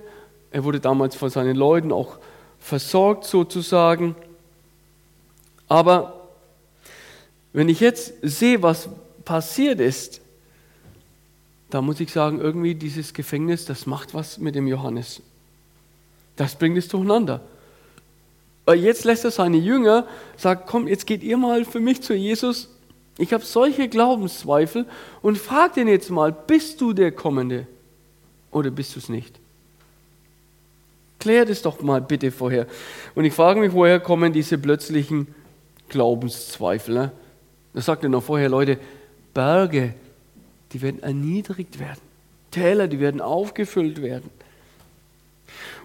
Er 0.51 0.65
wurde 0.65 0.81
damals 0.81 1.17
von 1.17 1.31
seinen 1.31 1.57
Leuten 1.57 1.93
auch 1.93 2.19
versorgt 2.59 3.25
sozusagen. 3.25 4.17
Aber 5.69 6.29
wenn 7.53 7.69
ich 7.69 7.81
jetzt 7.81 8.15
sehe, 8.23 8.63
was 8.63 8.89
passiert 9.25 9.81
ist, 9.81 10.21
da 11.71 11.83
muss 11.83 11.99
ich 12.01 12.13
sagen, 12.13 12.41
irgendwie 12.41 12.75
dieses 12.75 13.15
Gefängnis, 13.15 13.65
das 13.65 13.87
macht 13.87 14.15
was 14.15 14.39
mit 14.39 14.55
dem 14.55 14.67
Johannes. 14.67 15.21
Das 16.37 16.57
bringt 16.57 16.79
es 16.79 16.89
durcheinander. 16.89 17.41
Weil 18.65 18.79
jetzt 18.79 19.05
lässt 19.05 19.25
er 19.25 19.31
seine 19.31 19.57
Jünger, 19.57 20.07
sagt, 20.37 20.67
komm, 20.67 20.89
jetzt 20.89 21.07
geht 21.07 21.23
ihr 21.23 21.37
mal 21.37 21.65
für 21.65 21.81
mich 21.81 22.03
zu 22.03 22.15
Jesus. 22.15 22.71
Ich 23.19 23.33
habe 23.33 23.45
solche 23.45 23.89
Glaubenszweifel 23.89 24.87
und 25.23 25.39
frag 25.39 25.75
den 25.75 25.89
jetzt 25.89 26.11
mal, 26.11 26.33
bist 26.33 26.81
du 26.81 26.93
der 26.93 27.13
Kommende 27.13 27.67
oder 28.51 28.71
bist 28.71 28.95
du 28.95 29.01
es 29.01 29.09
nicht? 29.09 29.39
Klär 31.19 31.45
das 31.45 31.63
doch 31.63 31.81
mal 31.81 32.01
bitte 32.01 32.31
vorher. 32.31 32.67
Und 33.15 33.25
ich 33.25 33.33
frage 33.33 33.61
mich, 33.61 33.73
woher 33.73 34.01
kommen 34.01 34.33
diese 34.33 34.59
plötzlichen 34.59 35.29
Glaubenszweifel? 35.89 36.95
Ne? 36.95 37.13
Da 37.73 37.81
sagt 37.81 38.03
er 38.03 38.09
noch 38.09 38.23
vorher, 38.23 38.49
Leute, 38.49 38.79
Berge, 39.35 39.95
die 40.73 40.81
werden 40.81 41.03
erniedrigt 41.03 41.79
werden. 41.79 42.01
Täler, 42.51 42.87
die 42.87 43.01
werden 43.01 43.21
aufgefüllt 43.21 44.01
werden. 44.01 44.31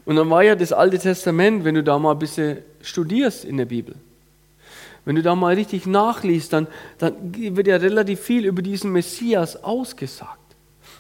Und 0.06 0.16
dann 0.16 0.30
war 0.30 0.44
ja 0.44 0.56
das 0.56 0.72
Alte 0.72 1.00
Testament, 1.00 1.66
wenn 1.66 1.76
du 1.76 1.84
da 1.84 2.00
mal 2.00 2.12
ein 2.12 2.20
bisschen 2.20 2.60
studierst 2.82 3.46
in 3.46 3.58
der 3.58 3.66
Bibel, 3.66 3.96
wenn 5.06 5.16
du 5.16 5.22
da 5.22 5.36
mal 5.36 5.56
richtig 5.56 5.86
nachliest, 5.86 6.54
dann, 6.54 6.68
dann 6.98 7.14
wird 7.34 7.68
ja 7.68 7.78
relativ 7.78 8.20
viel 8.20 8.46
über 8.46 8.62
diesen 8.62 8.92
Messias 8.92 9.64
ausgesagt. 9.64 10.38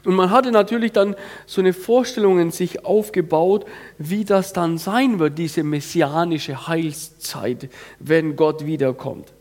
Und 0.05 0.15
man 0.15 0.29
hatte 0.29 0.51
natürlich 0.51 0.93
dann 0.93 1.15
so 1.45 1.61
eine 1.61 1.73
Vorstellung 1.73 2.39
in 2.39 2.51
sich 2.51 2.85
aufgebaut, 2.85 3.65
wie 3.97 4.23
das 4.23 4.53
dann 4.53 4.77
sein 4.77 5.19
wird, 5.19 5.37
diese 5.37 5.63
messianische 5.63 6.67
Heilszeit, 6.67 7.69
wenn 7.99 8.35
Gott 8.35 8.65
wiederkommt. 8.65 9.33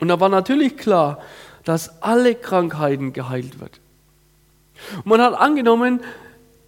Und 0.00 0.08
da 0.08 0.20
war 0.20 0.28
natürlich 0.28 0.76
klar, 0.76 1.18
dass 1.64 2.02
alle 2.02 2.34
Krankheiten 2.34 3.12
geheilt 3.12 3.60
wird. 3.60 3.80
Man 5.04 5.20
hat 5.20 5.34
angenommen, 5.34 6.00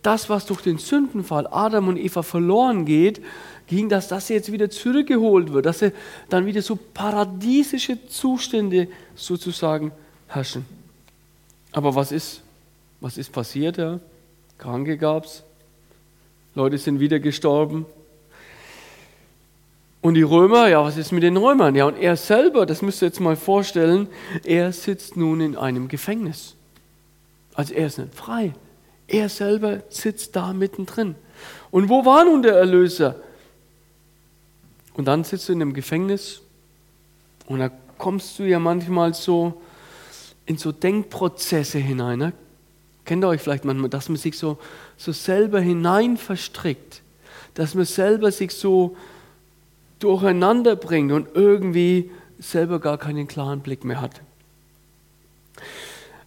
das, 0.03 0.29
was 0.29 0.47
durch 0.47 0.61
den 0.61 0.79
Sündenfall 0.79 1.47
Adam 1.51 1.89
und 1.89 1.97
Eva 1.97 2.23
verloren 2.23 2.85
geht, 2.85 3.23
ging, 3.67 3.89
dass 3.89 4.09
das 4.09 4.29
jetzt 4.29 4.53
wieder 4.53 4.69
zurückgeholt 4.71 5.53
wird, 5.53 5.67
dass 5.67 5.83
dann 6.29 6.47
wieder 6.47 6.61
so 6.63 6.77
paradiesische 6.77 8.07
Zustände 8.09 8.89
sozusagen 9.15 9.93
herrschen. 10.29 10.67
Aber 11.73 11.95
was 11.95 12.13
ist, 12.13 12.43
was 13.01 13.17
ist 13.17 13.33
passiert? 13.33 13.79
Ja? 13.79 13.99
Kranke 14.59 14.99
gab 14.99 15.25
es, 15.25 15.43
Leute 16.55 16.79
sind 16.79 17.01
wieder 17.01 17.19
gestorben. 17.19 17.87
Und 20.05 20.17
die 20.17 20.23
Römer, 20.23 20.69
ja, 20.69 20.85
was 20.85 20.99
ist 20.99 21.13
mit 21.13 21.23
den 21.23 21.39
Römern? 21.39 21.75
Ja, 21.75 21.87
und 21.87 21.97
er 21.97 22.15
selber, 22.19 22.67
das 22.67 22.83
müsst 22.83 23.03
ihr 23.03 23.07
jetzt 23.07 23.21
mal 23.21 23.37
vorstellen, 23.37 24.07
er 24.45 24.71
sitzt 24.71 25.17
nun 25.17 25.41
in 25.41 25.57
einem 25.57 25.89
Gefängnis. 25.89 26.57
Also 27.55 27.73
er 27.73 27.87
ist 27.87 27.97
nicht 27.97 28.15
frei. 28.15 28.53
Er 29.09 29.31
selber 29.31 29.83
sitzt 29.89 30.37
da 30.37 30.53
mittendrin. 30.53 31.15
Und 31.71 31.89
wo 31.89 32.05
war 32.05 32.27
nun 32.27 32.43
der 32.43 32.53
Erlöser? 32.53 33.17
Und 34.93 35.07
dann 35.07 35.25
sitzt 35.25 35.49
du 35.49 35.55
in 35.55 35.63
einem 35.63 35.73
Gefängnis 35.73 36.43
und 37.47 37.61
da 37.61 37.71
kommst 37.97 38.39
du 38.39 38.43
ja 38.43 38.59
manchmal 38.59 39.15
so 39.15 39.63
in 40.45 40.59
so 40.59 40.71
Denkprozesse 40.71 41.79
hinein. 41.79 42.19
Ne? 42.19 42.33
Kennt 43.07 43.25
ihr 43.25 43.29
euch 43.29 43.41
vielleicht 43.41 43.65
manchmal, 43.65 43.89
dass 43.89 44.11
man 44.11 44.19
sich 44.19 44.37
so, 44.37 44.59
so 44.99 45.13
selber 45.13 45.61
hinein 45.61 46.19
verstrickt, 46.19 47.01
dass 47.55 47.75
man 47.75 47.87
selber 47.87 48.31
sich 48.31 48.51
so 48.51 48.99
durcheinander 50.05 50.77
bringt 50.77 51.13
und 51.13 51.29
irgendwie 51.35 52.11
selber 52.39 52.79
gar 52.79 52.99
keinen 52.99 53.27
klaren 53.27 53.61
Blick 53.61 53.85
mehr 53.85 54.01
hat. 54.01 54.21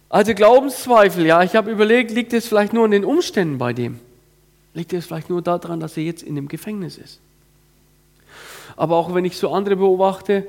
Also 0.08 0.34
Glaubenszweifel, 0.34 1.26
ja, 1.26 1.42
ich 1.42 1.54
habe 1.54 1.70
überlegt, 1.70 2.10
liegt 2.10 2.32
es 2.32 2.48
vielleicht 2.48 2.72
nur 2.72 2.84
an 2.84 2.90
den 2.90 3.04
Umständen 3.04 3.58
bei 3.58 3.72
dem? 3.72 4.00
Liegt 4.74 4.92
es 4.92 5.06
vielleicht 5.06 5.30
nur 5.30 5.42
daran, 5.42 5.80
dass 5.80 5.96
er 5.96 6.02
jetzt 6.02 6.22
in 6.22 6.34
dem 6.34 6.48
Gefängnis 6.48 6.98
ist? 6.98 7.20
Aber 8.76 8.96
auch 8.96 9.14
wenn 9.14 9.24
ich 9.24 9.36
so 9.36 9.52
andere 9.52 9.76
beobachte 9.76 10.46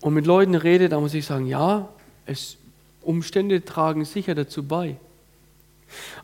und 0.00 0.14
mit 0.14 0.26
Leuten 0.26 0.54
rede, 0.54 0.88
da 0.88 1.00
muss 1.00 1.14
ich 1.14 1.24
sagen, 1.24 1.46
ja, 1.46 1.88
es, 2.26 2.56
Umstände 3.02 3.64
tragen 3.64 4.04
sicher 4.04 4.34
dazu 4.34 4.62
bei. 4.62 4.96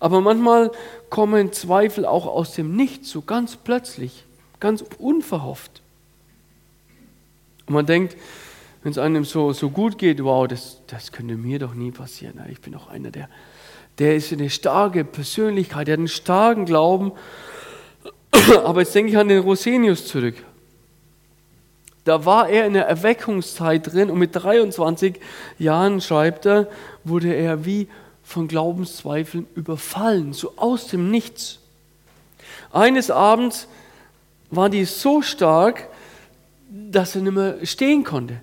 Aber 0.00 0.20
manchmal 0.20 0.70
kommen 1.08 1.52
Zweifel 1.52 2.04
auch 2.04 2.26
aus 2.26 2.54
dem 2.54 2.76
Nichts, 2.76 3.10
so 3.10 3.22
ganz 3.22 3.56
plötzlich, 3.56 4.24
ganz 4.60 4.84
unverhofft. 4.98 5.82
Und 7.66 7.74
man 7.74 7.86
denkt, 7.86 8.16
wenn 8.82 8.92
es 8.92 8.98
einem 8.98 9.24
so, 9.24 9.52
so 9.52 9.70
gut 9.70 9.96
geht, 9.98 10.22
wow, 10.22 10.46
das, 10.46 10.82
das 10.86 11.10
könnte 11.10 11.36
mir 11.36 11.58
doch 11.58 11.74
nie 11.74 11.90
passieren. 11.90 12.40
Ich 12.50 12.60
bin 12.60 12.74
doch 12.74 12.88
einer, 12.88 13.10
der, 13.10 13.28
der 13.98 14.16
ist 14.16 14.32
eine 14.32 14.50
starke 14.50 15.04
Persönlichkeit, 15.04 15.86
der 15.88 15.94
hat 15.94 16.00
einen 16.00 16.08
starken 16.08 16.66
Glauben. 16.66 17.12
Aber 18.64 18.80
jetzt 18.80 18.94
denke 18.94 19.12
ich 19.12 19.18
an 19.18 19.28
den 19.28 19.40
Rosenius 19.40 20.06
zurück. 20.06 20.36
Da 22.04 22.26
war 22.26 22.50
er 22.50 22.66
in 22.66 22.74
der 22.74 22.86
Erweckungszeit 22.86 23.90
drin 23.90 24.10
und 24.10 24.18
mit 24.18 24.36
23 24.36 25.18
Jahren, 25.58 26.02
schreibt 26.02 26.44
er, 26.44 26.68
wurde 27.02 27.32
er 27.32 27.64
wie 27.64 27.88
von 28.22 28.48
Glaubenszweifeln 28.48 29.46
überfallen, 29.54 30.34
so 30.34 30.52
aus 30.56 30.88
dem 30.88 31.10
Nichts. 31.10 31.60
Eines 32.72 33.10
Abends 33.10 33.68
war 34.50 34.68
die 34.68 34.84
so 34.84 35.22
stark, 35.22 35.88
dass 36.74 37.14
er 37.14 37.22
nicht 37.22 37.34
mehr 37.34 37.64
stehen 37.64 38.02
konnte. 38.02 38.40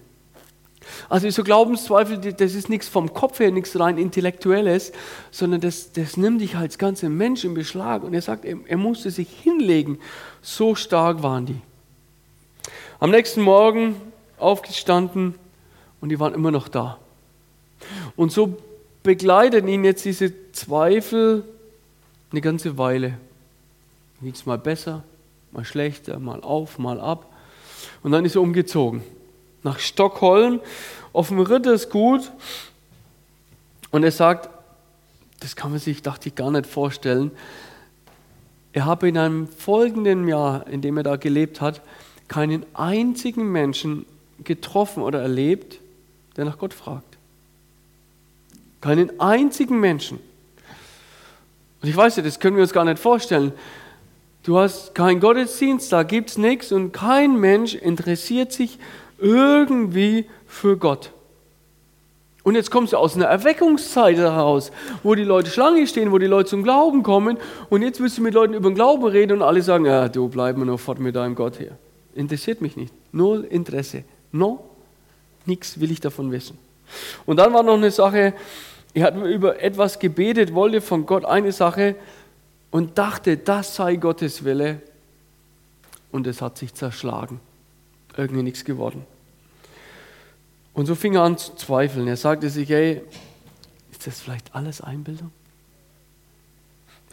Also 1.10 1.30
so 1.30 1.44
Glaubenszweifel, 1.44 2.18
das 2.18 2.56
ist 2.56 2.70
nichts 2.70 2.88
vom 2.88 3.14
Kopf 3.14 3.40
her, 3.40 3.52
nichts 3.52 3.78
rein 3.80 3.98
Intellektuelles, 3.98 4.92
sondern 5.30 5.62
das, 5.62 5.92
das 5.92 6.18
nimmt 6.18 6.42
dich 6.42 6.56
als 6.56 6.78
ganzer 6.78 7.10
Mensch 7.10 7.44
in 7.44 7.54
Beschlag. 7.54 8.04
Und 8.04 8.14
er 8.14 8.22
sagt, 8.22 8.46
er, 8.46 8.58
er 8.66 8.78
musste 8.78 9.12
sich 9.12 9.30
hinlegen. 9.30 10.00
So 10.42 10.76
stark 10.76 11.22
waren 11.24 11.46
die. 11.46 11.62
Am 13.00 13.12
nächsten 13.12 13.42
Morgen 13.42 13.96
aufgestanden 14.38 15.36
und 16.00 16.10
die 16.10 16.20
waren 16.20 16.34
immer 16.34 16.52
noch 16.52 16.68
da. 16.68 16.98
Und 18.16 18.32
so 18.32 18.58
begleiten 19.04 19.68
ihn 19.68 19.84
jetzt 19.84 20.06
diese 20.06 20.52
Zweifel 20.52 21.44
eine 22.32 22.42
ganze 22.42 22.78
Weile. 22.78 23.18
Geht 24.22 24.36
es 24.36 24.46
mal 24.46 24.58
besser, 24.58 25.04
mal 25.52 25.66
schlechter, 25.66 26.20
mal 26.20 26.42
auf, 26.42 26.80
mal 26.80 27.00
ab. 27.00 27.31
Und 28.04 28.12
dann 28.12 28.26
ist 28.26 28.36
er 28.36 28.42
umgezogen 28.42 29.04
nach 29.64 29.80
Stockholm 29.80 30.60
auf 31.14 31.28
dem 31.28 31.40
Rittersgut. 31.40 32.32
Und 33.92 34.04
er 34.04 34.12
sagt, 34.12 34.50
das 35.40 35.56
kann 35.56 35.72
man 35.72 35.80
sich, 35.80 36.02
dachte 36.02 36.30
ich, 36.30 36.36
gar 36.36 36.52
nicht 36.52 36.68
vorstellen. 36.68 37.32
Er 38.74 38.86
habe 38.86 39.10
in 39.10 39.18
einem 39.18 39.48
folgenden 39.48 40.28
Jahr, 40.28 40.68
in 40.68 40.82
dem 40.82 40.98
er 40.98 41.04
da 41.04 41.16
gelebt 41.18 41.62
hat, 41.62 41.82
keinen 42.28 42.66
einzigen 42.74 43.52
Menschen 43.52 44.06
getroffen 44.44 45.04
oder 45.04 45.22
erlebt, 45.22 45.80
der 46.38 46.46
nach 46.46 46.58
Gott 46.58 46.74
fragt. 46.74 47.18
Keinen 48.80 49.20
einzigen 49.20 49.80
Menschen. 49.80 50.20
Und 51.82 51.90
ich 51.90 51.96
weiß 51.96 52.16
ja, 52.16 52.24
das 52.24 52.40
können 52.40 52.56
wir 52.56 52.64
uns 52.64 52.74
gar 52.74 52.86
nicht 52.86 53.00
vorstellen. 53.00 53.52
Du 54.44 54.58
hast 54.58 54.96
keinen 54.96 55.20
Gottesdienst, 55.20 55.92
da 55.94 56.02
gibt 56.02 56.32
es 56.32 56.38
nichts 56.38 56.72
und 56.72 56.92
kein 56.92 57.40
Mensch 57.40 57.76
interessiert 57.76 58.52
sich 58.52 58.80
irgendwie 59.20 60.26
für 60.48 60.78
Gott. 60.78 61.12
Und 62.44 62.56
jetzt 62.56 62.72
kommst 62.72 62.94
du 62.94 62.98
aus 62.98 63.16
einer 63.16 63.26
Erweckungszeit 63.26 64.18
heraus, 64.18 64.72
wo 65.04 65.14
die 65.14 65.24
Leute 65.24 65.52
Schlange 65.52 65.86
stehen, 65.86 66.12
wo 66.12 66.18
die 66.18 66.26
Leute 66.26 66.50
zum 66.50 66.64
Glauben 66.64 67.04
kommen 67.04 67.38
und 67.70 67.84
jetzt 67.84 68.02
willst 68.02 68.18
du 68.18 68.24
mit 68.24 68.34
Leuten 68.34 68.56
über 68.56 68.72
den 68.72 68.76
Glauben 68.76 69.06
reden 69.06 69.34
und 69.34 69.42
alle 69.44 69.62
sagen, 69.62 69.86
ja, 69.86 70.10
du 70.10 70.28
bleib 70.28 70.58
mal 70.58 70.66
noch 70.66 70.80
fort 70.80 71.00
mit 71.00 71.16
deinem 71.16 71.36
Gott 71.36 71.60
her. 71.60 71.78
Interessiert 72.16 72.62
mich 72.62 72.76
nicht. 72.76 72.92
Null 73.12 73.46
Interesse. 73.48 74.04
No, 74.32 74.64
nichts 75.46 75.80
will 75.80 75.92
ich 75.92 76.00
davon 76.00 76.32
wissen. 76.32 76.58
Und 77.28 77.38
dann 77.38 77.54
war 77.54 77.62
noch 77.62 77.76
eine 77.76 77.92
Sache, 77.92 78.34
ich 78.94 79.04
hatte 79.04 79.20
über 79.20 79.62
etwas 79.62 80.00
gebetet, 80.00 80.54
wollte 80.56 80.82
von 80.82 81.06
Gott 81.06 81.26
eine 81.26 81.52
Sache 81.52 81.96
und 82.72 82.98
dachte, 82.98 83.38
das 83.38 83.76
sei 83.76 83.98
Gottes 83.98 84.44
Wille 84.44 84.82
und 86.12 86.26
es 86.28 86.42
hat 86.42 86.58
sich 86.58 86.74
zerschlagen. 86.74 87.40
irgendwie 88.18 88.44
nichts 88.44 88.66
geworden. 88.66 89.06
Und 90.74 90.86
so 90.86 90.96
fing 90.96 91.16
er 91.16 91.22
an 91.22 91.38
zu 91.38 91.56
zweifeln. 91.56 92.08
Er 92.08 92.18
sagte 92.18 92.50
sich, 92.50 92.70
ey, 92.70 93.02
ist 93.92 94.08
das 94.08 94.20
vielleicht 94.20 94.54
alles 94.54 94.82
Einbildung? 94.82 95.32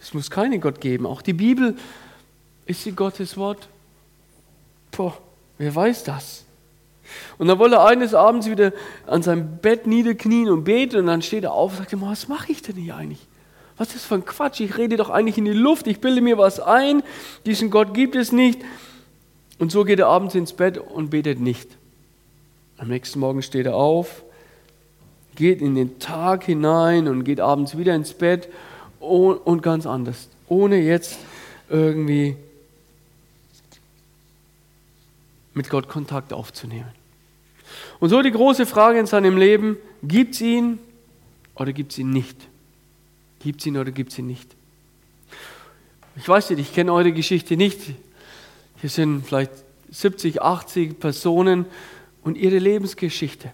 Es 0.01 0.15
muss 0.15 0.31
keinen 0.31 0.61
Gott 0.61 0.81
geben. 0.81 1.07
Auch 1.07 1.23
die 1.23 1.33
Bibel 1.33 1.77
ist 2.67 2.83
sie 2.83 2.93
Gottes 2.93 3.37
Wort. 3.37 3.69
Boah, 4.93 5.17
wer 5.59 5.75
weiß 5.75 6.05
das? 6.05 6.45
Und 7.39 7.49
dann 7.49 7.59
wollte 7.59 7.77
er 7.77 7.87
eines 7.87 8.15
Abends 8.15 8.49
wieder 8.49 8.73
an 9.07 9.23
seinem 9.23 9.59
Bett 9.59 9.87
niederknien 9.87 10.49
und 10.51 10.65
beten 10.65 10.97
und 10.99 11.07
dann 11.07 11.23
steht 11.23 11.45
er 11.45 11.53
auf 11.53 11.73
und 11.73 11.79
sagt, 11.79 12.01
was 12.01 12.29
mache 12.29 12.53
ich 12.53 12.63
denn 12.63 12.77
hier 12.77 12.97
eigentlich? 12.97 13.27
Was 13.79 13.95
ist 13.95 14.05
für 14.05 14.17
ein 14.17 14.25
Quatsch? 14.25 14.61
Ich 14.61 14.77
rede 14.77 14.97
doch 14.97 15.09
eigentlich 15.09 15.39
in 15.39 15.45
die 15.45 15.53
Luft, 15.53 15.87
ich 15.87 16.01
bilde 16.01 16.21
mir 16.21 16.37
was 16.37 16.61
ein, 16.61 17.03
diesen 17.47 17.71
Gott 17.71 17.95
gibt 17.95 18.17
es 18.17 18.33
nicht. 18.33 18.61
Und 19.59 19.73
so 19.73 19.85
geht 19.85 19.99
er 19.99 20.09
abends 20.09 20.35
ins 20.35 20.53
Bett 20.53 20.79
und 20.79 21.11
betet 21.11 21.41
nicht. 21.41 21.69
Am 22.77 22.89
nächsten 22.89 23.21
Morgen 23.21 23.43
steht 23.43 23.67
er 23.67 23.75
auf, 23.75 24.23
geht 25.35 25.61
in 25.61 25.75
den 25.75 25.99
Tag 25.99 26.45
hinein 26.45 27.09
und 27.09 27.25
geht 27.25 27.41
abends 27.41 27.79
wieder 27.79 27.95
ins 27.95 28.13
Bett 28.13 28.49
und 29.01 29.63
ganz 29.63 29.87
anders, 29.87 30.29
ohne 30.49 30.81
jetzt 30.81 31.19
irgendwie 31.69 32.37
mit 35.55 35.71
Gott 35.71 35.89
Kontakt 35.89 36.33
aufzunehmen. 36.33 36.93
Und 38.01 38.11
so 38.11 38.23
die 38.23 38.31
große 38.31 38.67
Frage 38.67 38.99
in 38.99 39.07
seinem 39.07 39.37
Leben, 39.37 39.77
gibt 40.03 40.35
es 40.35 40.41
ihn 40.41 40.79
oder 41.55 41.73
gibt 41.73 41.93
es 41.93 41.99
ihn 41.99 42.11
nicht? 42.11 42.49
Gibt 43.41 43.61
es 43.61 43.67
ihn 43.67 43.77
oder 43.77 43.91
gibt 43.91 44.13
es 44.13 44.19
ihn 44.19 44.27
nicht? 44.27 44.57
Ich 46.17 46.29
weiß 46.29 46.51
nicht, 46.51 46.59
ich 46.59 46.75
kenne 46.75 46.93
eure 46.93 47.13
Geschichte 47.13 47.57
nicht. 47.57 47.81
Hier 48.81 48.91
sind 48.91 49.25
vielleicht 49.27 49.53
70, 49.91 50.43
80 50.43 50.99
Personen 50.99 51.67
und 52.25 52.37
ihre 52.37 52.59
Lebensgeschichte. 52.59 53.53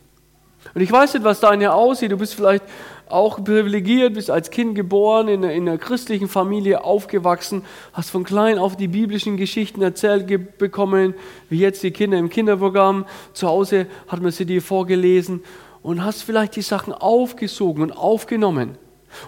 Und 0.74 0.80
ich 0.80 0.90
weiß 0.90 1.14
nicht, 1.14 1.24
was 1.24 1.40
deine 1.40 1.74
aussieht. 1.74 2.10
Du 2.10 2.16
bist 2.16 2.34
vielleicht 2.34 2.64
auch 3.06 3.44
privilegiert, 3.44 4.14
bist 4.14 4.30
als 4.30 4.50
Kind 4.50 4.74
geboren, 4.74 5.28
in 5.28 5.44
einer, 5.44 5.52
in 5.52 5.68
einer, 5.68 5.76
christlichen 5.76 6.26
Familie 6.26 6.82
aufgewachsen, 6.82 7.62
hast 7.92 8.08
von 8.08 8.24
klein 8.24 8.58
auf 8.58 8.76
die 8.76 8.88
biblischen 8.88 9.36
Geschichten 9.36 9.82
erzählt 9.82 10.56
bekommen, 10.56 11.14
wie 11.50 11.58
jetzt 11.58 11.82
die 11.82 11.90
Kinder 11.90 12.16
im 12.16 12.30
Kinderprogramm. 12.30 13.04
Zu 13.34 13.46
Hause 13.46 13.86
hat 14.08 14.22
man 14.22 14.32
sie 14.32 14.46
dir 14.46 14.62
vorgelesen 14.62 15.44
und 15.82 16.02
hast 16.02 16.22
vielleicht 16.22 16.56
die 16.56 16.62
Sachen 16.62 16.94
aufgesogen 16.94 17.82
und 17.82 17.92
aufgenommen 17.92 18.78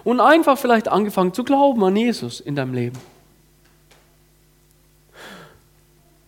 und 0.03 0.19
einfach 0.19 0.57
vielleicht 0.57 0.87
angefangen 0.87 1.33
zu 1.33 1.43
glauben 1.43 1.83
an 1.83 1.95
Jesus 1.95 2.39
in 2.39 2.55
deinem 2.55 2.73
Leben. 2.73 2.97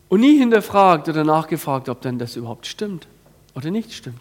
Und 0.08 0.22
nie 0.22 0.38
hinterfragt 0.38 1.08
oder 1.08 1.24
nachgefragt, 1.24 1.88
ob 1.88 2.02
denn 2.02 2.18
das 2.18 2.36
überhaupt 2.36 2.66
stimmt 2.66 3.08
oder 3.56 3.70
nicht 3.70 3.94
stimmt. 3.94 4.20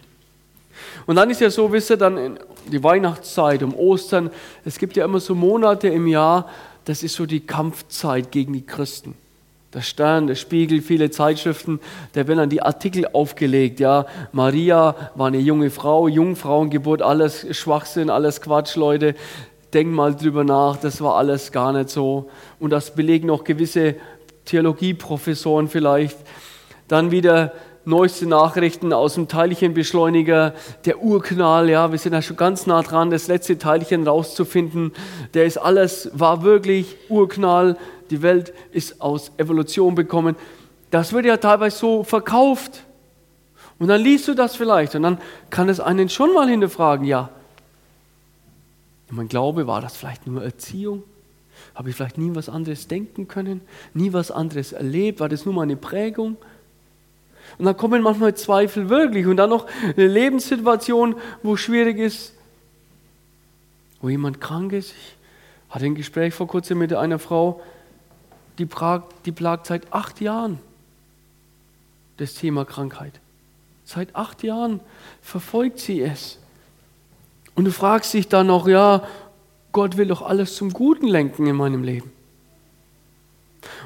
Und 1.05 1.15
dann 1.15 1.29
ist 1.29 1.41
ja 1.41 1.49
so, 1.49 1.71
wisst 1.71 1.89
ihr, 1.89 1.97
dann 1.97 2.39
die 2.71 2.83
Weihnachtszeit, 2.83 3.63
um 3.63 3.73
Ostern, 3.73 4.29
es 4.63 4.77
gibt 4.77 4.95
ja 4.95 5.05
immer 5.05 5.19
so 5.19 5.35
Monate 5.35 5.87
im 5.87 6.07
Jahr, 6.07 6.49
das 6.85 7.03
ist 7.03 7.15
so 7.15 7.25
die 7.25 7.41
Kampfzeit 7.41 8.31
gegen 8.31 8.53
die 8.53 8.65
Christen. 8.65 9.15
Der 9.73 9.81
Stern, 9.81 10.25
der 10.25 10.33
Spiegel, 10.33 10.81
viele 10.81 11.11
Zeitschriften, 11.11 11.79
da 12.13 12.27
werden 12.27 12.39
dann 12.39 12.49
die 12.49 12.63
Artikel 12.63 13.05
aufgelegt. 13.13 13.79
Ja, 13.79 14.07
Maria 14.31 14.95
war 15.13 15.27
eine 15.27 15.37
junge 15.37 15.69
Frau, 15.69 16.07
Jungfrauengeburt, 16.07 17.03
alles 17.03 17.45
Schwachsinn, 17.55 18.09
alles 18.09 18.41
Quatsch, 18.41 18.75
Leute. 18.75 19.13
Denk 19.71 19.91
mal 19.91 20.15
drüber 20.15 20.43
nach, 20.43 20.77
das 20.77 21.01
war 21.01 21.17
alles 21.17 21.51
gar 21.51 21.71
nicht 21.71 21.89
so. 21.89 22.31
Und 22.59 22.71
das 22.71 22.95
belegen 22.95 23.29
auch 23.29 23.43
gewisse 23.43 23.95
Theologieprofessoren 24.45 25.67
vielleicht. 25.67 26.17
Dann 26.87 27.11
wieder 27.11 27.53
neueste 27.85 28.25
Nachrichten 28.25 28.91
aus 28.91 29.13
dem 29.13 29.27
Teilchenbeschleuniger, 29.27 30.53
der 30.85 31.01
Urknall, 31.01 31.69
ja, 31.69 31.91
wir 31.91 31.99
sind 31.99 32.13
ja 32.13 32.21
schon 32.21 32.37
ganz 32.37 32.65
nah 32.65 32.81
dran, 32.81 33.09
das 33.09 33.27
letzte 33.27 33.57
Teilchen 33.57 34.07
rauszufinden. 34.07 34.93
Der 35.33 35.45
ist 35.45 35.57
alles, 35.57 36.09
war 36.13 36.43
wirklich 36.43 36.97
Urknall, 37.09 37.77
die 38.11 38.21
Welt 38.21 38.53
ist 38.71 39.01
aus 39.01 39.31
Evolution 39.37 39.95
bekommen. 39.95 40.35
Das 40.91 41.13
wird 41.13 41.25
ja 41.25 41.37
teilweise 41.37 41.77
so 41.77 42.03
verkauft. 42.03 42.83
Und 43.77 43.87
dann 43.87 44.01
liest 44.01 44.27
du 44.27 44.33
das 44.33 44.55
vielleicht 44.55 44.95
und 44.95 45.03
dann 45.03 45.19
kann 45.49 45.69
es 45.69 45.79
einen 45.79 46.09
schon 46.09 46.33
mal 46.33 46.49
hinterfragen, 46.49 47.05
ja, 47.05 47.29
mein 49.11 49.27
Glaube, 49.27 49.65
war 49.65 49.81
das 49.81 49.95
vielleicht 49.95 50.27
nur 50.27 50.43
Erziehung? 50.43 51.03
Habe 51.73 51.89
ich 51.89 51.95
vielleicht 51.95 52.17
nie 52.17 52.35
was 52.35 52.49
anderes 52.49 52.87
denken 52.87 53.27
können? 53.27 53.61
Nie 53.93 54.13
was 54.13 54.31
anderes 54.31 54.71
erlebt? 54.71 55.19
War 55.19 55.29
das 55.29 55.45
nur 55.45 55.53
meine 55.53 55.75
Prägung? 55.75 56.37
Und 57.57 57.65
dann 57.65 57.75
kommen 57.75 58.03
manchmal 58.03 58.35
Zweifel 58.35 58.89
wirklich 58.89 59.25
und 59.25 59.37
dann 59.37 59.49
noch 59.49 59.65
eine 59.81 60.07
Lebenssituation, 60.07 61.15
wo 61.41 61.55
schwierig 61.55 61.97
ist, 61.97 62.33
wo 64.01 64.09
jemand 64.09 64.39
krank 64.39 64.73
ist. 64.73 64.91
Ich 64.91 65.73
hatte 65.73 65.85
ein 65.85 65.95
Gespräch 65.95 66.33
vor 66.33 66.47
kurzem 66.47 66.77
mit 66.77 66.93
einer 66.93 67.17
Frau, 67.17 67.61
die, 68.59 68.65
plagt, 68.65 69.25
die 69.25 69.31
plagt 69.31 69.65
seit 69.65 69.91
acht 69.91 70.21
Jahren 70.21 70.59
das 72.17 72.33
Thema 72.33 72.65
Krankheit. 72.65 73.13
Seit 73.85 74.15
acht 74.15 74.43
Jahren 74.43 74.81
verfolgt 75.21 75.79
sie 75.79 76.01
es. 76.01 76.37
Und 77.55 77.65
du 77.65 77.71
fragst 77.71 78.13
dich 78.13 78.27
dann 78.27 78.47
noch, 78.47 78.67
ja, 78.67 79.03
Gott 79.71 79.97
will 79.97 80.07
doch 80.07 80.21
alles 80.21 80.55
zum 80.55 80.71
Guten 80.71 81.07
lenken 81.07 81.47
in 81.47 81.55
meinem 81.55 81.83
Leben. 81.83 82.11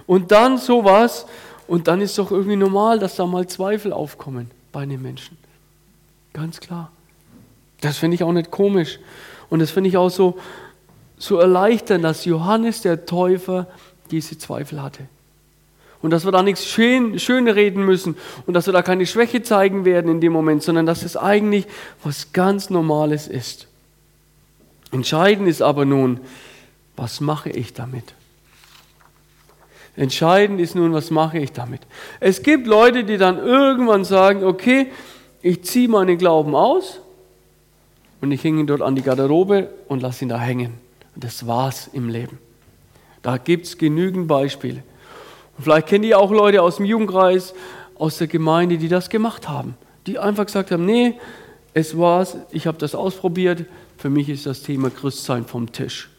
Und 0.06 0.32
dann 0.32 0.58
sowas, 0.58 1.26
und 1.68 1.88
dann 1.88 2.02
ist 2.02 2.18
doch 2.18 2.32
irgendwie 2.32 2.56
normal, 2.56 3.00
dass 3.00 3.16
da 3.16 3.26
mal 3.26 3.48
Zweifel 3.48 3.94
aufkommen 3.94 4.52
bei 4.72 4.86
den 4.86 5.02
Menschen. 5.02 5.38
Ganz 6.34 6.60
klar. 6.60 6.92
Das 7.82 7.98
finde 7.98 8.16
ich 8.16 8.24
auch 8.24 8.32
nicht 8.32 8.52
komisch. 8.52 9.00
Und 9.50 9.60
das 9.60 9.72
finde 9.72 9.90
ich 9.90 9.98
auch 9.98 10.10
so, 10.10 10.38
so 11.18 11.38
erleichternd, 11.38 12.04
dass 12.04 12.26
Johannes 12.26 12.82
der 12.82 13.06
Täufer 13.06 13.68
diese 14.14 14.38
Zweifel 14.38 14.82
hatte. 14.82 15.08
Und 16.02 16.12
dass 16.12 16.26
wir 16.26 16.32
da 16.32 16.44
nichts 16.44 16.66
schön, 16.66 17.18
schön 17.18 17.48
reden 17.48 17.86
müssen 17.86 18.16
und 18.46 18.54
dass 18.54 18.66
wir 18.66 18.74
da 18.74 18.82
keine 18.82 19.06
Schwäche 19.06 19.42
zeigen 19.42 19.86
werden 19.86 20.12
in 20.12 20.22
dem 20.22 20.34
Moment, 20.34 20.62
sondern 20.62 20.86
dass 20.86 21.04
es 21.04 21.16
eigentlich 21.16 21.66
was 22.04 22.34
ganz 22.34 22.70
Normales 22.70 23.28
ist. 23.28 23.68
Entscheidend 24.92 25.48
ist 25.48 25.62
aber 25.62 25.86
nun, 25.86 26.20
was 26.96 27.22
mache 27.22 27.50
ich 27.50 27.74
damit? 27.74 28.14
Entscheidend 29.96 30.60
ist 30.60 30.76
nun, 30.76 30.94
was 30.94 31.10
mache 31.10 31.40
ich 31.40 31.52
damit? 31.52 31.82
Es 32.20 32.44
gibt 32.44 32.68
Leute, 32.68 33.04
die 33.04 33.18
dann 33.18 33.38
irgendwann 33.38 34.04
sagen, 34.04 34.44
okay, 34.44 34.88
ich 35.42 35.64
ziehe 35.64 35.88
meinen 35.88 36.18
Glauben 36.18 36.56
aus 36.56 37.00
und 38.22 38.32
ich 38.32 38.44
hänge 38.44 38.60
ihn 38.60 38.68
dort 38.68 38.82
an 38.82 38.96
die 38.96 39.04
Garderobe 39.04 39.70
und 39.88 40.02
lasse 40.02 40.26
ihn 40.26 40.30
da 40.30 40.40
hängen. 40.40 40.74
Und 41.16 41.24
das 41.24 41.48
war's 41.48 41.90
im 41.94 42.10
Leben. 42.10 42.40
Da 43.24 43.38
gibt 43.38 43.66
es 43.66 43.78
genügend 43.78 44.28
Beispiele. 44.28 44.84
Und 45.58 45.64
vielleicht 45.64 45.88
kennt 45.88 46.06
ihr 46.06 46.20
auch 46.20 46.32
Leute 46.32 46.62
aus 46.62 46.76
dem 46.76 46.86
Jugendkreis, 46.86 47.56
aus 47.96 48.20
der 48.20 48.28
Gemeinde, 48.28 48.78
die 48.78 48.90
das 48.90 49.10
gemacht 49.10 49.50
haben. 49.50 49.76
Die 50.06 50.20
einfach 50.20 50.46
gesagt 50.46 50.70
haben, 50.70 50.86
nee, 50.86 51.16
es 51.74 51.98
war's, 51.98 52.38
ich 52.52 52.68
habe 52.68 52.78
das 52.78 52.94
ausprobiert, 52.94 53.66
für 53.98 54.10
mich 54.10 54.30
ist 54.30 54.46
das 54.46 54.62
Thema 54.62 54.90
Christsein 54.90 55.46
vom 55.46 55.72
Tisch. 55.72 56.10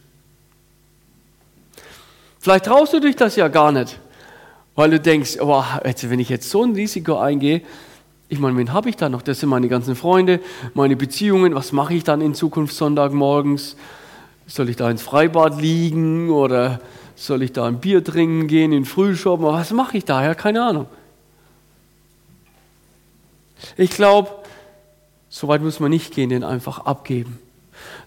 Vielleicht 2.39 2.65
traust 2.65 2.93
du 2.93 2.99
dich 2.99 3.15
das 3.15 3.35
ja 3.35 3.47
gar 3.47 3.71
nicht, 3.71 3.99
weil 4.75 4.89
du 4.89 4.99
denkst, 4.99 5.37
oh, 5.39 5.63
wenn 5.83 6.19
ich 6.19 6.29
jetzt 6.29 6.49
so 6.49 6.63
ein 6.63 6.73
Risiko 6.73 7.17
eingehe, 7.17 7.61
ich 8.27 8.39
meine, 8.39 8.57
wen 8.57 8.73
habe 8.73 8.89
ich 8.89 8.95
da 8.95 9.07
noch? 9.07 9.21
Das 9.21 9.39
sind 9.39 9.49
meine 9.49 9.67
ganzen 9.67 9.95
Freunde, 9.95 10.39
meine 10.73 10.95
Beziehungen. 10.95 11.53
Was 11.53 11.71
mache 11.71 11.93
ich 11.93 12.03
dann 12.03 12.21
in 12.21 12.33
Zukunft 12.33 12.75
Sonntagmorgens? 12.75 13.75
Soll 14.47 14.69
ich 14.69 14.75
da 14.75 14.89
ins 14.89 15.01
Freibad 15.01 15.59
liegen 15.59 16.29
oder 16.29 16.79
soll 17.15 17.43
ich 17.43 17.53
da 17.53 17.65
ein 17.65 17.79
Bier 17.79 18.03
trinken 18.03 18.47
gehen, 18.47 18.71
in 18.71 18.85
Frühshop? 18.85 19.41
Was 19.41 19.71
mache 19.71 19.97
ich 19.97 20.05
da? 20.05 20.23
Ja, 20.23 20.35
keine 20.35 20.63
Ahnung. 20.63 20.87
Ich 23.77 23.91
glaube, 23.91 24.29
so 25.29 25.47
weit 25.47 25.61
muss 25.61 25.79
man 25.79 25.89
nicht 25.89 26.13
gehen, 26.13 26.29
den 26.29 26.43
einfach 26.43 26.79
abgeben. 26.85 27.39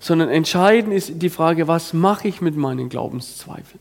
Sondern 0.00 0.28
entscheidend 0.28 0.92
ist 0.92 1.12
die 1.16 1.30
Frage, 1.30 1.68
was 1.68 1.92
mache 1.92 2.28
ich 2.28 2.40
mit 2.40 2.56
meinen 2.56 2.88
Glaubenszweifeln? 2.88 3.80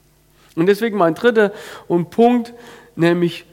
Und 0.56 0.66
deswegen 0.66 0.98
mein 0.98 1.14
dritter 1.14 1.52
Punkt, 1.88 2.54
nämlich, 2.96 3.46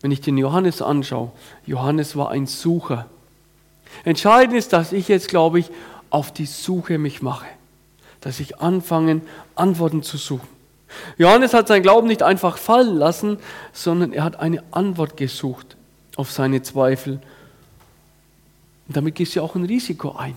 wenn 0.00 0.10
ich 0.10 0.20
den 0.20 0.36
Johannes 0.36 0.82
anschaue, 0.82 1.30
Johannes 1.64 2.16
war 2.16 2.30
ein 2.30 2.46
Sucher. 2.46 3.06
Entscheidend 4.04 4.56
ist, 4.56 4.72
dass 4.72 4.92
ich 4.92 5.08
jetzt, 5.08 5.28
glaube 5.28 5.60
ich, 5.60 5.70
auf 6.10 6.32
die 6.32 6.46
Suche 6.46 6.98
mich 6.98 7.22
mache. 7.22 7.46
Dass 8.26 8.40
ich 8.40 8.58
anfange, 8.58 9.20
Antworten 9.54 10.02
zu 10.02 10.16
suchen. 10.16 10.48
Johannes 11.16 11.54
hat 11.54 11.68
sein 11.68 11.84
Glauben 11.84 12.08
nicht 12.08 12.24
einfach 12.24 12.58
fallen 12.58 12.96
lassen, 12.96 13.38
sondern 13.72 14.12
er 14.12 14.24
hat 14.24 14.40
eine 14.40 14.64
Antwort 14.72 15.16
gesucht 15.16 15.76
auf 16.16 16.32
seine 16.32 16.60
Zweifel. 16.60 17.20
Und 18.88 18.96
damit 18.96 19.14
gehst 19.14 19.36
du 19.36 19.42
auch 19.42 19.54
ein 19.54 19.64
Risiko 19.64 20.16
ein. 20.16 20.36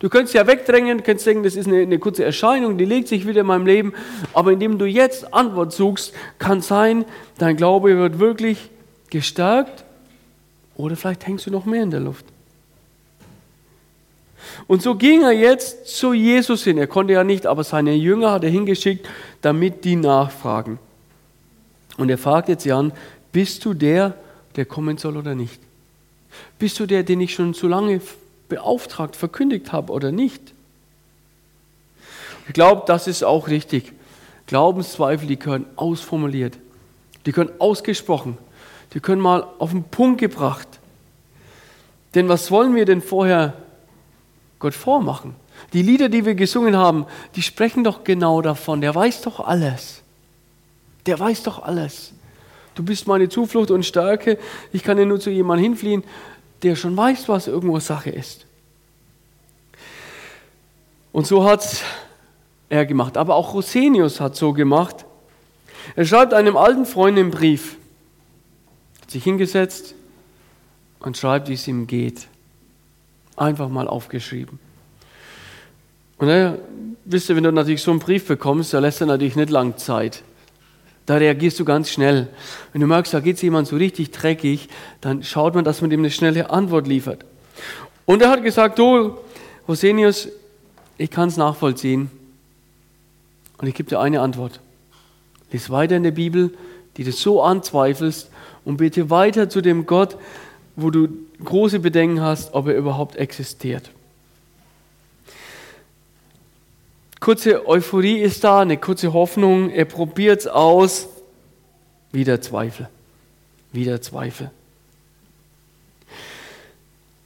Du 0.00 0.10
könntest 0.10 0.34
ja 0.34 0.46
wegdrängen, 0.46 1.02
könntest 1.02 1.26
denken, 1.26 1.42
das 1.42 1.56
ist 1.56 1.66
eine, 1.68 1.80
eine, 1.80 1.98
kurze 1.98 2.22
Erscheinung, 2.22 2.76
die 2.76 2.84
legt 2.84 3.08
sich 3.08 3.26
wieder 3.26 3.40
in 3.40 3.46
meinem 3.46 3.64
Leben. 3.64 3.94
Aber 4.34 4.52
indem 4.52 4.76
du 4.76 4.84
jetzt 4.84 5.32
Antwort 5.32 5.72
suchst, 5.72 6.12
kann 6.38 6.60
sein, 6.60 7.06
dein 7.38 7.56
Glaube 7.56 7.96
wird 7.96 8.18
wirklich 8.18 8.68
gestärkt 9.08 9.86
oder 10.76 10.96
vielleicht 10.96 11.26
hängst 11.26 11.46
du 11.46 11.50
noch 11.50 11.64
mehr 11.64 11.82
in 11.82 11.90
der 11.90 12.00
Luft. 12.00 12.26
Und 14.66 14.82
so 14.82 14.94
ging 14.94 15.22
er 15.22 15.32
jetzt 15.32 15.86
zu 15.86 16.12
Jesus 16.12 16.64
hin. 16.64 16.78
Er 16.78 16.86
konnte 16.86 17.12
ja 17.12 17.24
nicht, 17.24 17.46
aber 17.46 17.64
seine 17.64 17.94
Jünger 17.94 18.32
hat 18.32 18.44
er 18.44 18.50
hingeschickt, 18.50 19.06
damit 19.42 19.84
die 19.84 19.96
nachfragen. 19.96 20.78
Und 21.96 22.10
er 22.10 22.18
fragt 22.18 22.48
jetzt 22.48 22.64
Jan, 22.64 22.92
bist 23.32 23.64
du 23.64 23.74
der, 23.74 24.14
der 24.56 24.64
kommen 24.64 24.96
soll 24.96 25.16
oder 25.16 25.34
nicht? 25.34 25.60
Bist 26.58 26.80
du 26.80 26.86
der, 26.86 27.02
den 27.02 27.20
ich 27.20 27.34
schon 27.34 27.54
so 27.54 27.68
lange 27.68 28.00
beauftragt, 28.48 29.16
verkündigt 29.16 29.72
habe 29.72 29.92
oder 29.92 30.12
nicht? 30.12 30.54
Ich 32.46 32.54
glaube, 32.54 32.82
das 32.86 33.06
ist 33.06 33.22
auch 33.22 33.48
richtig. 33.48 33.92
Glaubenszweifel, 34.46 35.26
die 35.26 35.36
können 35.36 35.66
ausformuliert, 35.76 36.58
die 37.24 37.32
können 37.32 37.50
ausgesprochen, 37.58 38.36
die 38.92 39.00
können 39.00 39.20
mal 39.20 39.46
auf 39.58 39.70
den 39.70 39.84
Punkt 39.84 40.20
gebracht. 40.20 40.68
Denn 42.14 42.28
was 42.28 42.50
wollen 42.50 42.74
wir 42.74 42.84
denn 42.84 43.00
vorher 43.00 43.54
Gott 44.64 44.72
vormachen? 44.72 45.34
Die 45.74 45.82
Lieder, 45.82 46.08
die 46.08 46.24
wir 46.24 46.34
gesungen 46.34 46.74
haben, 46.74 47.04
die 47.36 47.42
sprechen 47.42 47.84
doch 47.84 48.02
genau 48.02 48.40
davon. 48.40 48.80
Der 48.80 48.94
weiß 48.94 49.20
doch 49.20 49.40
alles. 49.40 50.02
Der 51.04 51.20
weiß 51.20 51.42
doch 51.42 51.62
alles. 51.62 52.14
Du 52.74 52.82
bist 52.82 53.06
meine 53.06 53.28
Zuflucht 53.28 53.70
und 53.70 53.84
Stärke. 53.84 54.38
Ich 54.72 54.82
kann 54.82 54.96
ja 54.96 55.04
nur 55.04 55.20
zu 55.20 55.28
jemandem 55.28 55.64
hinfliehen, 55.64 56.02
der 56.62 56.76
schon 56.76 56.96
weiß, 56.96 57.28
was 57.28 57.46
irgendwo 57.46 57.78
Sache 57.78 58.08
ist. 58.08 58.46
Und 61.12 61.26
so 61.26 61.44
hat 61.44 61.82
er 62.70 62.86
gemacht. 62.86 63.18
Aber 63.18 63.34
auch 63.34 63.52
Rosenius 63.52 64.18
hat 64.18 64.34
so 64.34 64.54
gemacht. 64.54 65.04
Er 65.94 66.06
schreibt 66.06 66.32
einem 66.32 66.56
alten 66.56 66.86
Freund 66.86 67.18
einen 67.18 67.30
Brief, 67.30 67.76
hat 69.02 69.10
sich 69.10 69.24
hingesetzt 69.24 69.94
und 71.00 71.18
schreibt, 71.18 71.50
wie 71.50 71.54
es 71.54 71.68
ihm 71.68 71.86
geht. 71.86 72.28
Einfach 73.36 73.68
mal 73.68 73.88
aufgeschrieben. 73.88 74.58
Und 76.18 76.28
naja, 76.28 76.56
wisst 77.04 77.28
ihr, 77.28 77.36
wenn 77.36 77.44
du 77.44 77.52
natürlich 77.52 77.82
so 77.82 77.90
einen 77.90 78.00
Brief 78.00 78.26
bekommst, 78.26 78.72
da 78.72 78.78
lässt 78.78 79.00
er 79.00 79.06
natürlich 79.06 79.36
nicht 79.36 79.50
lang 79.50 79.76
Zeit. 79.76 80.22
Da 81.06 81.16
reagierst 81.16 81.60
du 81.60 81.64
ganz 81.64 81.90
schnell. 81.90 82.28
Wenn 82.72 82.80
du 82.80 82.86
merkst, 82.86 83.12
da 83.12 83.20
geht 83.20 83.36
es 83.36 83.42
jemand 83.42 83.68
so 83.68 83.76
richtig 83.76 84.10
dreckig, 84.10 84.68
dann 85.00 85.22
schaut 85.22 85.54
man, 85.54 85.64
dass 85.64 85.80
man 85.80 85.90
dem 85.90 86.00
eine 86.00 86.10
schnelle 86.10 86.50
Antwort 86.50 86.86
liefert. 86.86 87.24
Und 88.06 88.22
er 88.22 88.30
hat 88.30 88.42
gesagt, 88.42 88.78
du, 88.78 89.18
Rosenius, 89.68 90.28
ich 90.96 91.10
kann 91.10 91.28
es 91.28 91.36
nachvollziehen. 91.36 92.10
Und 93.58 93.68
ich 93.68 93.74
gebe 93.74 93.88
dir 93.88 94.00
eine 94.00 94.20
Antwort. 94.20 94.60
Lies 95.52 95.70
weiter 95.70 95.96
in 95.96 96.02
der 96.02 96.10
Bibel, 96.10 96.54
die 96.96 97.04
du 97.04 97.12
so 97.12 97.42
anzweifelst 97.42 98.30
und 98.64 98.78
bitte 98.78 99.10
weiter 99.10 99.48
zu 99.48 99.60
dem 99.60 99.86
Gott, 99.86 100.16
wo 100.76 100.90
du 100.90 101.08
große 101.42 101.80
Bedenken 101.80 102.20
hast, 102.20 102.54
ob 102.54 102.66
er 102.68 102.76
überhaupt 102.76 103.16
existiert. 103.16 103.90
Kurze 107.20 107.66
Euphorie 107.66 108.18
ist 108.18 108.44
da, 108.44 108.60
eine 108.60 108.76
kurze 108.76 109.12
Hoffnung, 109.12 109.70
er 109.70 109.86
probiert 109.86 110.40
es 110.40 110.46
aus, 110.46 111.08
wieder 112.12 112.40
Zweifel, 112.40 112.88
wieder 113.72 114.02
Zweifel. 114.02 114.50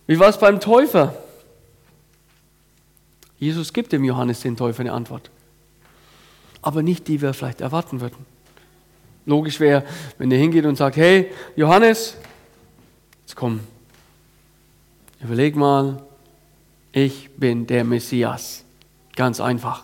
Wie 0.06 0.18
war 0.18 0.28
es 0.28 0.38
beim 0.38 0.60
Täufer? 0.60 1.14
Jesus 3.38 3.72
gibt 3.72 3.92
dem 3.92 4.04
Johannes 4.04 4.40
den 4.40 4.56
Täufer 4.56 4.80
eine 4.80 4.92
Antwort 4.92 5.30
aber 6.62 6.82
nicht 6.82 7.08
die 7.08 7.20
wir 7.20 7.34
vielleicht 7.34 7.60
erwarten 7.60 8.00
würden. 8.00 8.26
Logisch 9.26 9.60
wäre, 9.60 9.84
wenn 10.16 10.30
er 10.30 10.38
hingeht 10.38 10.64
und 10.64 10.76
sagt, 10.76 10.96
hey, 10.96 11.30
Johannes, 11.54 12.16
jetzt 13.28 13.36
komm, 13.36 13.60
überleg 15.20 15.54
mal, 15.54 16.02
ich 16.92 17.28
bin 17.36 17.66
der 17.66 17.84
Messias. 17.84 18.64
Ganz 19.16 19.38
einfach. 19.38 19.82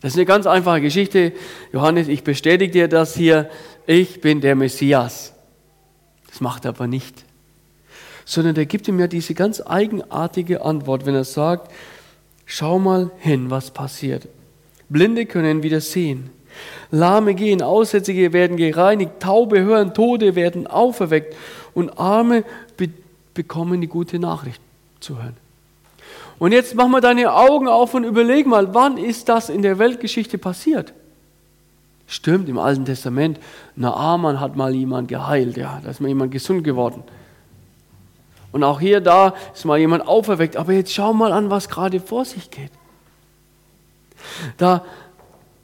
Das 0.00 0.12
ist 0.12 0.16
eine 0.16 0.24
ganz 0.24 0.46
einfache 0.46 0.80
Geschichte. 0.80 1.34
Johannes, 1.74 2.08
ich 2.08 2.24
bestätige 2.24 2.72
dir 2.72 2.88
das 2.88 3.14
hier, 3.14 3.50
ich 3.86 4.22
bin 4.22 4.40
der 4.40 4.56
Messias. 4.56 5.34
Das 6.26 6.40
macht 6.40 6.64
er 6.64 6.70
aber 6.70 6.86
nicht. 6.86 7.22
Sondern 8.24 8.56
er 8.56 8.64
gibt 8.64 8.88
ihm 8.88 8.98
ja 8.98 9.08
diese 9.08 9.34
ganz 9.34 9.60
eigenartige 9.60 10.62
Antwort, 10.62 11.04
wenn 11.04 11.14
er 11.14 11.24
sagt, 11.24 11.70
schau 12.46 12.78
mal 12.78 13.10
hin, 13.18 13.50
was 13.50 13.72
passiert. 13.72 14.26
Blinde 14.88 15.26
können 15.26 15.62
wieder 15.62 15.82
sehen. 15.82 16.30
Lahme 16.90 17.34
gehen, 17.34 17.60
Aussätzige 17.60 18.32
werden 18.32 18.56
gereinigt, 18.56 19.20
Taube 19.20 19.60
hören, 19.60 19.92
Tode 19.92 20.34
werden 20.34 20.66
auferweckt 20.66 21.36
und 21.74 21.98
Arme 21.98 22.44
be 22.76 22.90
bekommen 23.34 23.80
die 23.80 23.86
gute 23.86 24.18
Nachricht 24.18 24.60
zu 24.98 25.16
hören. 25.16 25.36
Und 26.40 26.50
jetzt 26.50 26.74
mach 26.74 26.88
mal 26.88 27.00
deine 27.00 27.32
Augen 27.32 27.68
auf 27.68 27.94
und 27.94 28.02
überleg 28.02 28.46
mal, 28.46 28.74
wann 28.74 28.98
ist 28.98 29.28
das 29.28 29.48
in 29.48 29.62
der 29.62 29.78
Weltgeschichte 29.78 30.38
passiert? 30.38 30.92
Stimmt, 32.08 32.48
im 32.48 32.58
Alten 32.58 32.84
Testament, 32.84 33.38
Naaman 33.76 34.40
hat 34.40 34.56
mal 34.56 34.74
jemand 34.74 35.06
geheilt, 35.08 35.56
ja, 35.56 35.80
da 35.84 35.90
ist 35.90 36.00
mal 36.00 36.08
jemand 36.08 36.32
gesund 36.32 36.64
geworden. 36.64 37.04
Und 38.50 38.64
auch 38.64 38.80
hier, 38.80 39.00
da 39.00 39.34
ist 39.54 39.64
mal 39.64 39.78
jemand 39.78 40.06
auferweckt. 40.06 40.56
Aber 40.56 40.72
jetzt 40.72 40.92
schau 40.92 41.12
mal 41.12 41.32
an, 41.32 41.50
was 41.50 41.68
gerade 41.68 42.00
vor 42.00 42.24
sich 42.24 42.50
geht. 42.50 42.72
Da, 44.56 44.84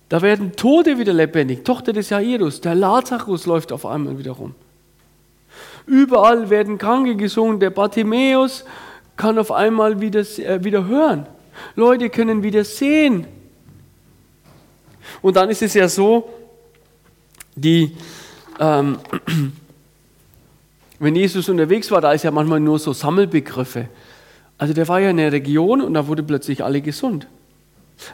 da 0.09 0.23
werden 0.23 0.53
Tote 0.53 0.99
wieder 0.99 1.13
lebendig. 1.13 1.65
Tochter 1.65 1.93
des 1.93 2.11
Jairus, 2.11 2.61
der 2.61 2.75
Lazarus 2.75 3.47
läuft 3.47 3.73
auf 3.73 3.87
einmal 3.87 4.19
wieder 4.19 4.33
rum. 4.33 4.55
Überall 5.87 6.51
werden 6.51 6.79
Kranke 6.79 7.17
gesungen. 7.17 7.61
Der 7.61 7.71
Bartimäus 7.71 8.65
kann 9.17 9.39
auf 9.39 9.53
einmal 9.53 10.01
wieder, 10.01 10.21
äh, 10.21 10.65
wieder 10.65 10.87
hören. 10.87 11.27
Leute 11.77 12.11
können 12.11 12.43
wieder 12.43 12.65
sehen. 12.65 13.27
Und 15.23 15.37
dann 15.37 15.51
ist 15.51 15.63
es 15.63 15.75
ja 15.75 15.89
so, 15.89 16.29
die, 17.55 17.97
ähm, 18.59 18.99
wenn 20.99 21.15
Jesus 21.15 21.49
unterwegs 21.49 21.91
war, 21.91 22.01
da 22.01 22.13
ist 22.13 22.25
ja 22.25 22.31
manchmal 22.31 22.61
nur 22.61 22.79
so 22.79 22.93
Sammelbegriffe. 22.93 23.89
Also 24.59 24.73
der 24.73 24.89
war 24.89 25.01
ja 25.01 25.11
in 25.11 25.19
der 25.19 25.33
Region 25.33 25.81
und 25.81 25.95
da 25.95 26.07
wurde 26.07 26.23
plötzlich 26.23 26.65
alle 26.65 26.81
gesund. 26.81 27.27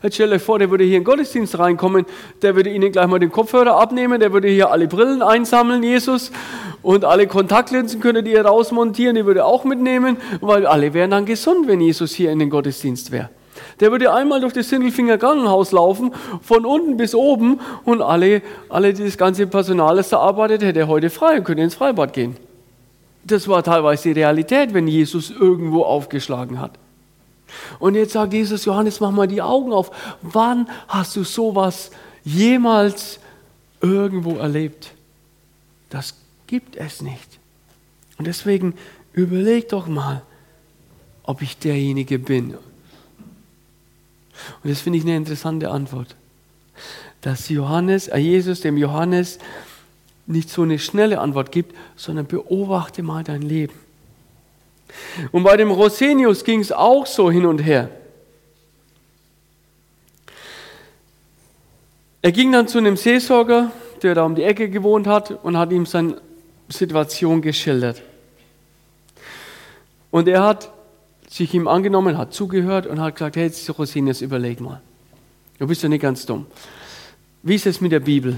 Jetzt 0.03 0.15
stell 0.15 0.33
euch 0.33 0.43
vor, 0.43 0.59
der 0.59 0.71
würde 0.71 0.85
hier 0.85 0.99
in 0.99 1.03
den 1.03 1.07
Gottesdienst 1.11 1.59
reinkommen, 1.59 2.07
der 2.43 2.55
würde 2.55 2.71
ihnen 2.71 2.93
gleich 2.93 3.07
mal 3.07 3.19
den 3.19 3.33
Kopfhörer 3.33 3.81
abnehmen, 3.81 4.21
der 4.21 4.33
würde 4.33 4.49
hier 4.49 4.71
alle 4.71 4.87
Brillen 4.87 5.23
einsammeln, 5.23 5.83
Jesus, 5.83 6.31
und 6.83 7.05
alle 7.05 7.27
Kontaktlinsen 7.27 8.01
könntet 8.01 8.27
ihr 8.29 8.45
rausmontieren, 8.45 9.17
die 9.17 9.27
würde 9.27 9.45
auch 9.45 9.65
mitnehmen, 9.65 10.17
weil 10.41 10.67
alle 10.67 10.95
wären 10.95 11.11
dann 11.11 11.27
gesund, 11.27 11.67
wenn 11.67 11.81
Jesus 11.81 12.13
hier 12.13 12.31
in 12.31 12.39
den 12.39 12.51
Gottesdienst 12.51 13.11
wäre. 13.11 13.31
Der 13.81 13.91
würde 13.91 14.13
einmal 14.13 14.41
durch 14.41 14.53
das 14.53 14.69
Sindelfinger 14.69 15.19
Krankenhaus 15.19 15.73
laufen, 15.73 16.15
von 16.43 16.65
unten 16.65 16.97
bis 16.97 17.15
oben, 17.15 17.61
und 17.85 18.01
alle, 18.01 18.43
alle 18.69 18.95
das 18.95 19.19
ganze 19.19 19.47
Personal, 19.47 19.97
das 19.97 20.11
da 20.11 20.19
arbeitet, 20.19 20.63
hätte 20.63 20.81
er 20.81 20.89
heute 20.89 21.11
frei 21.11 21.39
und 21.39 21.45
könnte 21.45 21.63
ins 21.63 21.75
Freibad 21.75 22.13
gehen. 22.13 22.37
Das 23.25 23.49
war 23.49 23.63
teilweise 23.63 24.15
die 24.15 24.21
Realität, 24.21 24.73
wenn 24.73 24.89
Jesus 24.89 25.31
irgendwo 25.31 25.83
aufgeschlagen 25.83 26.61
hat. 26.61 26.80
Und 27.79 27.95
jetzt 27.95 28.13
sagt 28.13 28.33
Jesus, 28.33 28.65
Johannes, 28.65 29.01
mach 29.01 29.11
mal 29.11 29.29
die 29.29 29.43
Augen 29.43 29.73
auf. 29.73 29.91
Wann 30.23 30.69
hast 30.89 31.17
du 31.17 31.25
sowas 31.25 31.91
jemals 32.25 33.21
irgendwo 33.81 34.37
erlebt? 34.37 34.93
Das 35.89 36.15
gibt 36.47 36.77
es 36.77 37.03
nicht. 37.03 37.39
Und 38.19 38.27
deswegen 38.27 38.75
überleg 39.13 39.69
doch 39.69 39.87
mal, 39.87 40.23
ob 41.23 41.43
ich 41.43 41.59
derjenige 41.59 42.19
bin. 42.19 42.55
Und 44.63 44.71
das 44.71 44.81
finde 44.81 44.99
ich 44.99 45.05
eine 45.05 45.17
interessante 45.17 45.71
Antwort. 45.71 46.17
Dass 47.21 47.49
Johannes, 47.49 48.09
äh 48.09 48.19
Jesus 48.19 48.61
dem 48.61 48.77
Johannes 48.77 49.39
nicht 50.27 50.49
so 50.49 50.63
eine 50.63 50.79
schnelle 50.79 51.21
Antwort 51.21 51.53
gibt, 51.53 51.77
sondern 51.97 52.27
beobachte 52.27 53.03
mal 53.03 53.25
dein 53.25 53.43
Leben. 53.43 53.75
Und 55.33 55.43
bei 55.43 55.57
dem 55.57 55.71
Rosenius 55.71 56.45
ging 56.45 56.61
es 56.61 56.73
auch 56.73 57.07
so 57.07 57.31
hin 57.31 57.47
und 57.47 57.59
her. 57.59 57.91
Er 62.23 62.33
ging 62.33 62.53
dann 62.53 62.69
zu 62.69 62.79
einem 62.79 62.97
Seelsorger, 62.97 63.71
der 64.03 64.15
da 64.15 64.25
um 64.25 64.35
die 64.35 64.43
Ecke 64.43 64.69
gewohnt 64.69 65.07
hat, 65.07 65.31
und 65.31 65.57
hat 65.57 65.73
ihm 65.73 65.87
seine 65.87 66.21
Situation 66.69 67.41
geschildert. 67.41 68.03
Und 70.11 70.29
er 70.29 70.43
hat 70.43 70.71
sich 71.29 71.55
ihm 71.55 71.69
angenommen, 71.69 72.19
hat 72.19 72.35
zugehört 72.35 72.87
und 72.87 73.01
hat 73.01 73.15
gesagt, 73.15 73.37
hey, 73.37 73.51
Rosenius, 73.79 74.21
überleg 74.21 74.61
mal. 74.61 74.81
Du 75.59 75.67
bist 75.67 75.83
ja 75.83 75.89
nicht 75.89 76.03
ganz 76.03 76.27
dumm. 76.27 76.47
Wie 77.43 77.55
ist 77.55 77.67
es 77.67 77.81
mit 77.81 77.93
der 77.93 78.01
Bibel? 78.01 78.37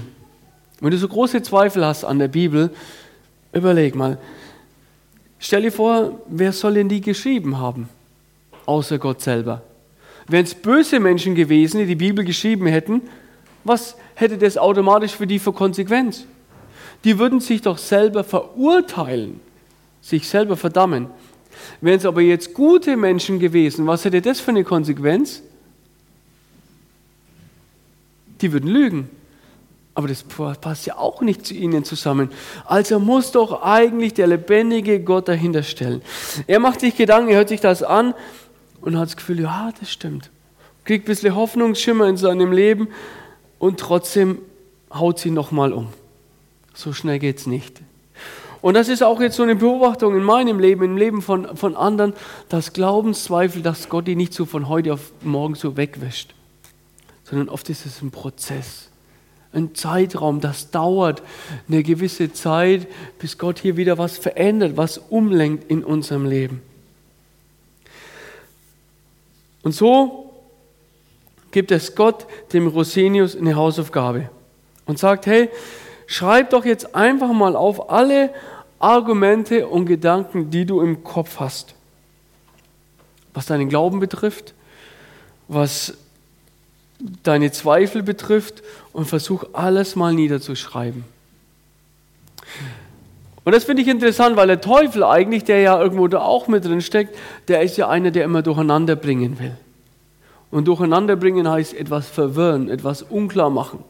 Wenn 0.79 0.91
du 0.91 0.97
so 0.97 1.07
große 1.07 1.41
Zweifel 1.41 1.85
hast 1.85 2.03
an 2.03 2.19
der 2.19 2.27
Bibel, 2.27 2.69
überleg 3.51 3.95
mal, 3.95 4.17
Stell 5.45 5.63
dir 5.63 5.71
vor, 5.71 6.21
wer 6.27 6.53
soll 6.53 6.75
denn 6.75 6.87
die 6.87 7.01
geschrieben 7.01 7.59
haben? 7.59 7.89
Außer 8.65 8.97
Gott 8.97 9.21
selber. 9.21 9.61
Wären 10.27 10.45
es 10.45 10.55
böse 10.55 10.99
Menschen 10.99 11.35
gewesen, 11.35 11.79
die 11.79 11.85
die 11.85 11.95
Bibel 11.95 12.23
geschrieben 12.23 12.65
hätten, 12.65 13.01
was 13.65 13.97
hätte 14.15 14.37
das 14.37 14.57
automatisch 14.57 15.11
für 15.11 15.27
die 15.27 15.39
für 15.39 15.51
Konsequenz? 15.51 16.25
die 17.03 17.19
würden 17.19 17.39
sich 17.39 17.61
doch 17.61 17.77
selber 17.77 18.23
verurteilen, 18.23 19.39
sich 20.01 20.27
selber 20.27 20.55
verdammen. 20.55 21.07
Wären 21.81 21.97
es 21.97 22.05
aber 22.05 22.21
jetzt 22.21 22.53
gute 22.53 22.97
Menschen 22.97 23.39
gewesen, 23.39 23.85
was 23.85 24.05
hätte 24.05 24.21
das 24.21 24.39
für 24.39 24.51
eine 24.51 24.63
Konsequenz? 24.63 25.43
Die 28.41 28.51
würden 28.51 28.69
lügen. 28.69 29.09
Aber 29.95 30.07
das 30.07 30.23
passt 30.23 30.87
ja 30.87 30.97
auch 30.97 31.21
nicht 31.21 31.45
zu 31.45 31.53
ihnen 31.53 31.83
zusammen. 31.83 32.31
Also 32.65 32.99
muss 32.99 33.31
doch 33.31 33.61
eigentlich 33.61 34.13
der 34.15 34.27
lebendige 34.27 34.99
Gott 34.99 35.27
dahinter 35.27 35.61
stellen. 35.61 36.01
Er 36.47 36.59
macht 36.59 36.79
sich 36.79 36.95
Gedanken, 36.95 37.29
er 37.29 37.37
hört 37.37 37.49
sich 37.49 37.61
das 37.61 37.83
an 37.83 38.15
und 38.81 38.97
hat 38.97 39.09
das 39.09 39.17
Gefühl, 39.17 39.41
ja, 39.41 39.71
das 39.79 39.91
stimmt. 39.91 40.31
Kriegt 40.83 41.05
ein 41.05 41.07
bisschen 41.07 41.35
Hoffnungsschimmer 41.35 42.07
in 42.07 42.17
seinem 42.17 42.51
Leben 42.51 42.87
und 43.59 43.79
trotzdem 43.79 44.39
haut 44.91 45.19
sie 45.19 45.31
nochmal 45.31 45.71
um. 45.71 45.89
So 46.73 46.91
schnell 46.91 47.19
geht 47.19 47.37
es 47.37 47.47
nicht. 47.47 47.81
Und 48.61 48.73
das 48.73 48.87
ist 48.87 49.03
auch 49.03 49.21
jetzt 49.21 49.35
so 49.35 49.43
eine 49.43 49.55
Beobachtung 49.55 50.15
in 50.15 50.23
meinem 50.23 50.57
Leben, 50.57 50.83
im 50.83 50.97
Leben 50.97 51.21
von, 51.21 51.55
von 51.55 51.75
anderen, 51.75 52.13
das 52.49 52.73
Glaubenszweifel, 52.73 53.61
dass 53.61 53.89
Gott 53.89 54.07
die 54.07 54.15
nicht 54.15 54.33
so 54.33 54.45
von 54.45 54.69
heute 54.69 54.93
auf 54.93 55.11
morgen 55.21 55.53
so 55.53 55.77
wegwischt, 55.77 56.33
sondern 57.25 57.49
oft 57.49 57.69
ist 57.69 57.85
es 57.85 58.01
ein 58.01 58.09
Prozess 58.09 58.89
ein 59.53 59.75
Zeitraum, 59.75 60.41
das 60.41 60.71
dauert 60.71 61.21
eine 61.67 61.83
gewisse 61.83 62.33
Zeit, 62.33 62.87
bis 63.19 63.37
Gott 63.37 63.59
hier 63.59 63.77
wieder 63.77 63.97
was 63.97 64.17
verändert, 64.17 64.77
was 64.77 64.97
umlenkt 64.97 65.69
in 65.69 65.83
unserem 65.83 66.25
Leben. 66.25 66.61
Und 69.61 69.73
so 69.73 70.31
gibt 71.51 71.71
es 71.71 71.95
Gott 71.95 72.25
dem 72.51 72.67
Rosenius 72.67 73.35
eine 73.35 73.55
Hausaufgabe 73.55 74.29
und 74.85 74.99
sagt, 74.99 75.25
hey, 75.27 75.49
schreib 76.07 76.49
doch 76.49 76.65
jetzt 76.65 76.95
einfach 76.95 77.31
mal 77.31 77.55
auf 77.55 77.89
alle 77.89 78.31
Argumente 78.79 79.67
und 79.67 79.85
Gedanken, 79.85 80.49
die 80.49 80.65
du 80.65 80.81
im 80.81 81.03
Kopf 81.03 81.39
hast, 81.39 81.75
was 83.33 83.45
deinen 83.45 83.69
Glauben 83.69 83.99
betrifft, 83.99 84.53
was 85.47 85.95
deine 87.23 87.51
Zweifel 87.51 88.03
betrifft 88.03 88.63
und 88.91 89.05
versuch 89.05 89.45
alles 89.53 89.95
mal 89.95 90.13
niederzuschreiben. 90.13 91.03
Und 93.43 93.53
das 93.53 93.65
finde 93.65 93.81
ich 93.81 93.89
interessant, 93.89 94.37
weil 94.37 94.47
der 94.47 94.61
Teufel 94.61 95.03
eigentlich, 95.03 95.43
der 95.43 95.59
ja 95.59 95.81
irgendwo 95.81 96.07
da 96.07 96.19
auch 96.19 96.47
mit 96.47 96.63
drin 96.63 96.81
steckt, 96.81 97.17
der 97.49 97.61
ist 97.61 97.77
ja 97.77 97.89
einer, 97.89 98.11
der 98.11 98.23
immer 98.23 98.41
durcheinander 98.41 98.95
bringen 98.95 99.37
will. 99.39 99.57
Und 100.49 100.67
durcheinander 100.67 101.15
bringen 101.15 101.49
heißt 101.49 101.73
etwas 101.73 102.07
verwirren, 102.07 102.69
etwas 102.69 103.01
unklar 103.01 103.49
machen. 103.49 103.83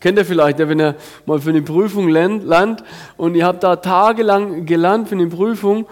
Kennt 0.00 0.16
ihr 0.18 0.24
vielleicht, 0.24 0.58
wenn 0.58 0.78
ihr 0.78 0.94
mal 1.26 1.40
für 1.40 1.50
eine 1.50 1.62
Prüfung 1.62 2.08
lernt 2.08 2.84
und 3.16 3.34
ihr 3.34 3.44
habt 3.44 3.64
da 3.64 3.76
tagelang 3.76 4.64
gelernt 4.64 5.08
für 5.08 5.16
eine 5.16 5.26
Prüfung 5.26 5.86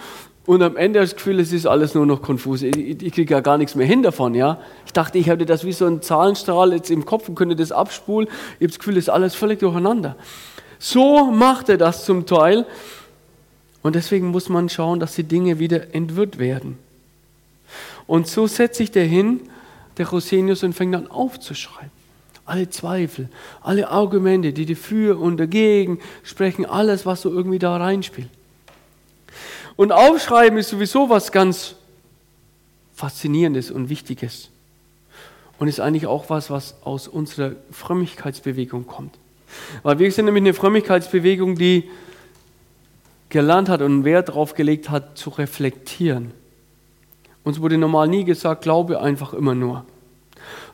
und 0.46 0.62
am 0.62 0.76
Ende 0.76 1.00
das 1.00 1.16
Gefühl, 1.16 1.40
es 1.40 1.52
ist 1.52 1.66
alles 1.66 1.94
nur 1.94 2.06
noch 2.06 2.22
konfus. 2.22 2.62
Ich, 2.62 2.76
ich 2.76 3.12
kriege 3.12 3.34
ja 3.34 3.40
gar 3.40 3.58
nichts 3.58 3.74
mehr 3.74 3.86
hin 3.86 4.04
davon. 4.04 4.34
Ja? 4.34 4.60
Ich 4.86 4.92
dachte, 4.92 5.18
ich 5.18 5.26
hätte 5.26 5.44
das 5.44 5.64
wie 5.64 5.72
so 5.72 5.86
ein 5.86 6.02
Zahlenstrahl 6.02 6.72
jetzt 6.72 6.90
im 6.90 7.04
Kopf 7.04 7.28
und 7.28 7.34
könnte 7.34 7.56
das 7.56 7.72
abspulen. 7.72 8.28
Ich 8.28 8.64
habe 8.64 8.68
das 8.68 8.78
Gefühl, 8.78 8.96
es 8.96 9.04
ist 9.04 9.08
alles 9.08 9.34
völlig 9.34 9.58
durcheinander. 9.58 10.14
So 10.78 11.32
macht 11.32 11.68
er 11.68 11.78
das 11.78 12.04
zum 12.04 12.26
Teil. 12.26 12.64
Und 13.82 13.96
deswegen 13.96 14.28
muss 14.28 14.48
man 14.48 14.68
schauen, 14.68 15.00
dass 15.00 15.16
die 15.16 15.24
Dinge 15.24 15.58
wieder 15.58 15.94
entwirrt 15.94 16.38
werden. 16.38 16.78
Und 18.06 18.28
so 18.28 18.46
setzt 18.46 18.76
sich 18.76 18.92
der 18.92 19.04
hin, 19.04 19.40
der 19.98 20.08
Rosenius, 20.08 20.62
und 20.62 20.74
fängt 20.74 20.94
an 20.94 21.08
aufzuschreiben. 21.08 21.90
Alle 22.44 22.70
Zweifel, 22.70 23.28
alle 23.62 23.88
Argumente, 23.90 24.52
die 24.52 24.66
dafür 24.66 25.20
und 25.20 25.38
dagegen 25.38 25.98
sprechen, 26.22 26.64
alles, 26.64 27.04
was 27.04 27.22
so 27.22 27.30
irgendwie 27.32 27.58
da 27.58 27.76
reinspielt. 27.76 28.28
Und 29.76 29.92
Aufschreiben 29.92 30.58
ist 30.58 30.70
sowieso 30.70 31.10
was 31.10 31.32
ganz 31.32 31.76
Faszinierendes 32.94 33.70
und 33.70 33.90
Wichtiges. 33.90 34.50
Und 35.58 35.68
ist 35.68 35.80
eigentlich 35.80 36.06
auch 36.06 36.28
was, 36.28 36.50
was 36.50 36.76
aus 36.82 37.08
unserer 37.08 37.52
Frömmigkeitsbewegung 37.70 38.86
kommt. 38.86 39.18
Weil 39.82 39.98
wir 39.98 40.10
sind 40.10 40.26
nämlich 40.26 40.42
eine 40.42 40.54
Frömmigkeitsbewegung, 40.54 41.56
die 41.56 41.88
gelernt 43.28 43.68
hat 43.68 43.82
und 43.82 44.04
Wert 44.04 44.28
darauf 44.28 44.54
gelegt 44.54 44.90
hat, 44.90 45.18
zu 45.18 45.30
reflektieren. 45.30 46.32
Uns 47.44 47.60
wurde 47.60 47.78
normal 47.78 48.08
nie 48.08 48.24
gesagt, 48.24 48.62
glaube 48.62 49.00
einfach 49.00 49.32
immer 49.32 49.54
nur, 49.54 49.84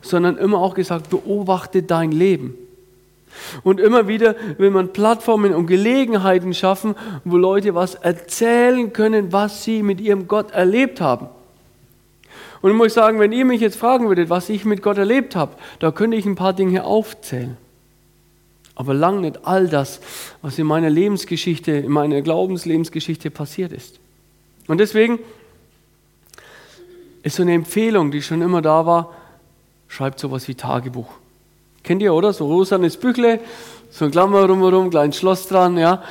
sondern 0.01 0.37
immer 0.37 0.59
auch 0.59 0.73
gesagt, 0.73 1.09
beobachte 1.09 1.83
dein 1.83 2.11
Leben. 2.11 2.55
Und 3.63 3.79
immer 3.79 4.07
wieder 4.07 4.35
will 4.57 4.69
man 4.69 4.93
Plattformen 4.93 5.53
und 5.53 5.67
Gelegenheiten 5.67 6.53
schaffen, 6.53 6.95
wo 7.23 7.37
Leute 7.37 7.75
was 7.75 7.95
erzählen 7.95 8.93
können, 8.93 9.31
was 9.31 9.63
sie 9.63 9.83
mit 9.83 10.01
ihrem 10.01 10.27
Gott 10.27 10.51
erlebt 10.51 11.01
haben. 11.01 11.27
Und 12.61 12.71
ich 12.71 12.77
muss 12.77 12.93
sagen, 12.93 13.19
wenn 13.19 13.33
ihr 13.33 13.43
mich 13.43 13.59
jetzt 13.59 13.75
fragen 13.75 14.07
würdet, 14.07 14.29
was 14.29 14.47
ich 14.49 14.63
mit 14.63 14.81
Gott 14.81 14.97
erlebt 14.97 15.35
habe, 15.35 15.55
da 15.79 15.91
könnte 15.91 16.15
ich 16.15 16.25
ein 16.25 16.35
paar 16.35 16.53
Dinge 16.53 16.85
aufzählen. 16.85 17.57
Aber 18.75 18.93
lang 18.93 19.21
nicht 19.21 19.45
all 19.45 19.67
das, 19.67 19.99
was 20.41 20.57
in 20.57 20.65
meiner 20.65 20.89
Lebensgeschichte, 20.89 21.71
in 21.71 21.91
meiner 21.91 22.21
Glaubenslebensgeschichte 22.21 23.31
passiert 23.31 23.71
ist. 23.71 23.99
Und 24.67 24.79
deswegen 24.79 25.19
ist 27.21 27.35
so 27.35 27.43
eine 27.43 27.53
Empfehlung, 27.53 28.11
die 28.11 28.21
schon 28.21 28.41
immer 28.41 28.61
da 28.61 28.85
war, 28.85 29.13
schreibt 29.87 30.19
sowas 30.19 30.47
wie 30.47 30.55
Tagebuch. 30.55 31.11
Kennt 31.83 32.01
ihr, 32.01 32.13
oder? 32.13 32.31
So 32.33 32.47
rosanes 32.47 32.97
Büchle, 32.97 33.39
so 33.91 34.05
ein 34.05 34.11
Klammer 34.11 34.45
rumherum, 34.45 34.89
kleines 34.89 35.17
Schloss 35.17 35.47
dran, 35.47 35.77
ja. 35.77 36.01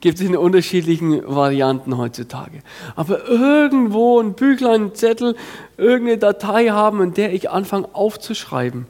Gibt 0.00 0.18
es 0.18 0.26
in 0.26 0.36
unterschiedlichen 0.36 1.22
Varianten 1.26 1.98
heutzutage. 1.98 2.62
Aber 2.96 3.28
irgendwo 3.28 4.18
ein 4.20 4.32
Büchlein, 4.32 4.86
ein 4.86 4.94
Zettel, 4.94 5.36
irgendeine 5.76 6.18
Datei 6.18 6.68
haben, 6.68 7.02
in 7.02 7.14
der 7.14 7.32
ich 7.32 7.50
anfange 7.50 7.88
aufzuschreiben. 7.92 8.86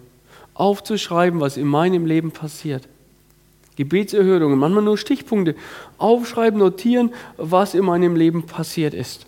Aufzuschreiben, 0.55 1.41
was 1.41 1.57
in 1.57 1.67
meinem 1.67 2.07
Leben 2.07 2.31
passiert. 2.31 2.89
Gebetserhörungen, 3.77 4.59
manchmal 4.59 4.85
nur 4.85 4.99
Stichpunkte. 4.99 5.57
Aufschreiben, 5.99 6.61
notieren, 6.61 7.13
was 7.37 7.75
in 7.75 7.85
meinem 7.85 8.15
Leben 8.15 8.45
passiert 8.45 8.95
ist. 8.95 9.27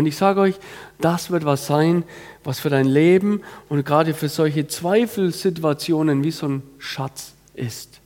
Und 0.00 0.06
ich 0.06 0.16
sage 0.16 0.40
euch, 0.40 0.54
das 0.98 1.30
wird 1.30 1.44
was 1.44 1.66
sein, 1.66 2.04
was 2.42 2.58
für 2.58 2.70
dein 2.70 2.86
Leben 2.86 3.42
und 3.68 3.84
gerade 3.84 4.14
für 4.14 4.30
solche 4.30 4.66
Zweifelsituationen 4.66 6.24
wie 6.24 6.30
so 6.30 6.48
ein 6.48 6.62
Schatz 6.78 7.34
ist. 7.52 8.00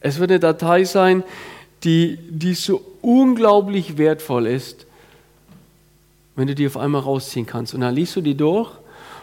Es 0.00 0.18
wird 0.18 0.32
eine 0.32 0.40
Datei 0.40 0.82
sein, 0.82 1.22
die, 1.84 2.18
die 2.28 2.54
so 2.54 2.84
unglaublich 3.02 3.98
wertvoll 3.98 4.48
ist, 4.48 4.84
wenn 6.34 6.48
du 6.48 6.56
die 6.56 6.66
auf 6.66 6.76
einmal 6.76 7.02
rausziehen 7.02 7.46
kannst. 7.46 7.72
Und 7.72 7.82
dann 7.82 7.94
liest 7.94 8.16
du 8.16 8.20
die 8.20 8.36
durch 8.36 8.72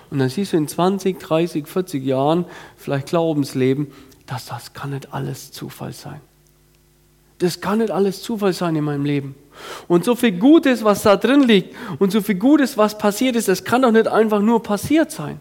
und 0.09 0.19
dann 0.19 0.29
siehst 0.29 0.53
du 0.53 0.57
in 0.57 0.69
20, 0.69 1.19
30, 1.19 1.67
40 1.67 2.01
Jahren, 2.01 2.45
vielleicht 2.77 3.07
Glaubensleben, 3.07 3.91
dass 4.25 4.45
das 4.45 4.71
kann 4.71 4.91
nicht 4.91 5.13
alles 5.13 5.51
Zufall 5.51 5.91
sein. 5.91 6.21
Das 7.39 7.59
kann 7.59 7.79
nicht 7.79 7.91
alles 7.91 8.21
Zufall 8.21 8.53
sein 8.53 8.77
in 8.77 8.85
meinem 8.85 9.03
Leben. 9.03 9.35
Und 9.87 10.05
so 10.05 10.15
viel 10.15 10.33
Gutes, 10.33 10.83
was 10.83 11.03
da 11.03 11.15
drin 11.15 11.43
liegt 11.43 11.75
und 11.99 12.11
so 12.11 12.21
viel 12.21 12.35
Gutes, 12.35 12.77
was 12.77 12.97
passiert 12.97 13.35
ist, 13.35 13.47
das 13.47 13.63
kann 13.63 13.81
doch 13.81 13.91
nicht 13.91 14.07
einfach 14.07 14.41
nur 14.41 14.61
passiert 14.63 15.11
sein. 15.11 15.39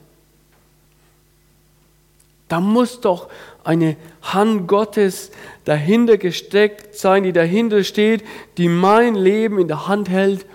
Da 2.49 2.61
muss 2.61 3.01
doch 3.01 3.29
eine 3.65 3.97
Hand 4.23 4.69
Gottes 4.69 5.33
dahinter 5.65 6.17
gesteckt 6.17 6.97
sein, 6.97 7.25
die 7.25 7.33
dahinter 7.33 7.83
steht, 7.83 8.25
die 8.57 8.69
mein 8.69 9.17
Leben 9.17 9.59
in 9.59 9.67
der 9.67 9.89
Hand 9.89 10.09
hält 10.09 10.47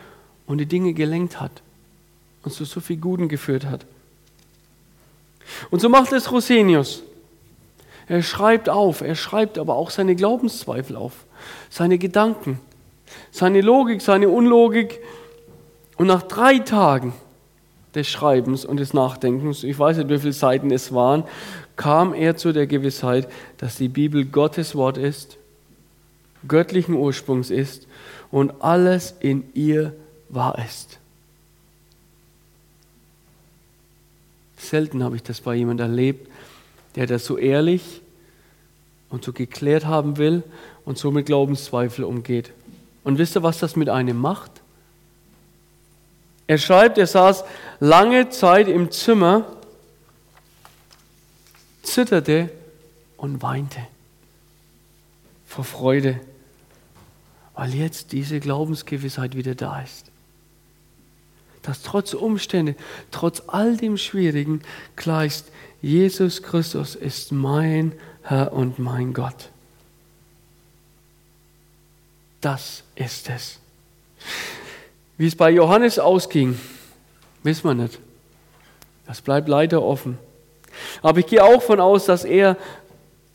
und 0.48 0.60
die 0.60 0.66
Dinge 0.66 0.94
gelenkt 0.94 1.42
hat 1.42 1.52
und 2.44 2.54
zu 2.54 2.64
so 2.66 2.80
viel 2.80 2.98
Guten 2.98 3.28
geführt 3.28 3.66
hat. 3.66 3.86
Und 5.70 5.82
so 5.82 5.90
macht 5.90 6.14
es 6.14 6.32
Rosenius. 6.32 7.04
Er 8.08 8.24
schreibt 8.24 8.70
auf, 8.70 9.02
er 9.02 9.16
schreibt 9.16 9.58
aber 9.58 9.76
auch 9.76 9.90
seine 9.90 10.16
Glaubenszweifel 10.16 10.96
auf, 10.96 11.14
seine 11.70 11.98
Gedanken 11.98 12.60
seine 13.32 13.62
Logik, 13.62 14.02
seine 14.02 14.30
Unlogik. 14.30 15.00
Und 15.98 16.08
nach 16.08 16.24
drei 16.24 16.60
Tagen 16.60 17.14
des 17.94 18.08
Schreibens 18.08 18.66
und 18.66 18.78
des 18.78 18.94
Nachdenkens, 18.94 19.64
ich 19.64 19.78
weiß 19.78 19.98
nicht, 19.98 20.10
wie 20.10 20.20
viele 20.20 20.34
Seiten 20.34 20.72
es 20.72 20.94
waren, 20.94 21.24
kam 21.76 22.14
er 22.14 22.38
zu 22.38 22.54
der 22.54 22.68
Gewissheit, 22.68 23.28
dass 23.58 23.76
die 23.76 23.90
Bibel 23.90 24.26
Gottes 24.26 24.76
Wort 24.76 24.98
ist, 24.98 25.38
göttlichen 26.48 26.96
Ursprungs 26.96 27.50
ist 27.50 27.88
und 28.32 28.62
alles 28.62 29.16
in 29.20 29.44
ihr 29.54 29.94
wahr 30.30 30.58
ist. 30.66 31.00
Selten 34.58 35.04
habe 35.04 35.16
ich 35.16 35.24
das 35.24 35.42
bei 35.42 35.56
jemandem 35.56 35.88
erlebt, 35.90 36.30
der 36.96 37.08
das 37.08 37.26
so 37.26 37.38
ehrlich 37.38 38.02
und 39.10 39.24
so 39.24 39.34
geklärt 39.34 39.86
haben 39.86 40.18
will 40.18 40.44
und 40.86 40.98
so 40.98 41.12
mit 41.12 41.26
Glaubenszweifel 41.26 42.06
umgeht. 42.06 42.54
Und 43.04 43.18
wisst 43.18 43.36
ihr, 43.36 43.44
was 43.44 43.60
das 43.60 43.76
mit 43.76 43.90
einem 43.90 44.18
macht? 44.18 44.52
Er 46.48 46.58
schreibt, 46.58 46.98
er 46.98 47.08
saß 47.08 47.44
lange 47.80 48.30
Zeit 48.30 48.68
im 48.68 48.92
Zimmer, 48.92 49.46
zitterte 51.82 52.52
und 53.18 53.42
weinte 53.42 53.80
vor 55.48 55.64
Freude, 55.64 56.20
weil 57.56 57.74
jetzt 57.74 58.12
diese 58.12 58.40
Glaubensgewissheit 58.40 59.36
wieder 59.36 59.56
da 59.56 59.82
ist. 59.82 60.06
Dass 61.62 61.84
trotz 61.84 62.14
Umstände, 62.14 62.76
trotz 63.12 63.44
all 63.48 63.78
dem 63.78 63.98
Schwierigen 63.98 64.62
klar 64.96 65.26
ist, 65.26 65.52
Jesus 65.82 66.42
Christus 66.42 66.96
ist 66.96 67.32
mein 67.32 67.94
Herr 68.24 68.54
und 68.54 68.80
mein 68.80 69.14
Gott. 69.14 69.50
Das 72.40 72.84
ist 73.02 73.30
es. 73.30 73.60
Wie 75.18 75.28
es 75.28 75.36
bei 75.36 75.52
Johannes 75.52 76.00
ausging, 76.00 76.58
wissen 77.44 77.64
wir 77.66 77.74
nicht. 77.74 78.00
Das 79.06 79.22
bleibt 79.22 79.50
leider 79.50 79.82
offen. 79.84 80.18
Aber 81.02 81.20
ich 81.20 81.28
gehe 81.28 81.44
auch 81.44 81.62
von 81.62 81.80
aus, 81.80 82.06
dass 82.06 82.24
er 82.24 82.58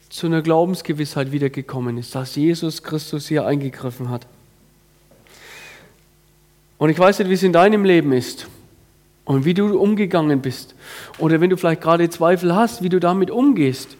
zu 0.09 0.27
einer 0.27 0.41
Glaubensgewissheit 0.41 1.33
wiedergekommen 1.33 1.99
ist, 1.99 2.15
dass 2.15 2.37
Jesus 2.37 2.83
Christus 2.83 3.29
hier 3.29 3.47
eingegriffen 3.47 4.09
hat. 4.09 4.27
Und 6.79 6.91
ich 6.91 6.99
weiß 6.99 7.19
nicht, 7.19 7.29
wie 7.29 7.35
es 7.35 7.43
in 7.43 7.53
deinem 7.53 7.85
Leben 7.85 8.13
ist 8.13 8.47
und 9.25 9.45
wie 9.45 9.55
du 9.55 9.79
umgegangen 9.79 10.41
bist. 10.41 10.75
Oder 11.19 11.41
wenn 11.41 11.51
du 11.51 11.57
vielleicht 11.57 11.81
gerade 11.83 12.09
Zweifel 12.09 12.55
hast, 12.55 12.83
wie 12.83 12.89
du 12.89 13.01
damit 13.01 13.31
umgehst. 13.31 13.97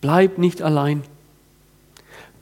Bleib 0.00 0.38
nicht 0.38 0.62
allein. 0.62 1.02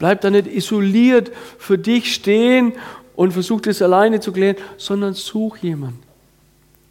Bleib 0.01 0.23
da 0.23 0.31
nicht 0.31 0.47
isoliert 0.47 1.31
für 1.59 1.79
dich 1.79 2.13
stehen 2.15 2.73
und 3.15 3.33
versuch 3.33 3.61
das 3.61 3.83
alleine 3.83 4.19
zu 4.19 4.33
klären, 4.33 4.57
sondern 4.79 5.13
such 5.13 5.59
jemand. 5.59 5.95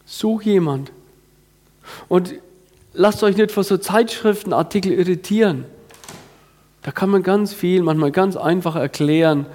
Such 0.05 0.43
jemand. 0.43 0.91
Und 2.07 2.35
lasst 2.93 3.23
euch 3.23 3.35
nicht 3.35 3.51
vor 3.51 3.63
so 3.63 3.77
Zeitschriftenartikel 3.77 4.91
irritieren. 4.91 5.65
Da 6.83 6.91
kann 6.91 7.09
man 7.09 7.23
ganz 7.23 7.51
viel, 7.51 7.81
manchmal 7.81 8.11
ganz 8.11 8.37
einfach 8.37 8.75
erklären 8.75 9.47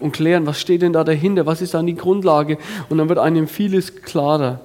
und 0.00 0.10
klären, 0.10 0.44
was 0.44 0.60
steht 0.60 0.82
denn 0.82 0.92
da 0.92 1.04
dahinter, 1.04 1.46
was 1.46 1.62
ist 1.62 1.74
dann 1.74 1.86
die 1.86 1.94
Grundlage 1.94 2.58
und 2.88 2.98
dann 2.98 3.08
wird 3.08 3.20
einem 3.20 3.46
vieles 3.46 4.02
klarer. 4.02 4.60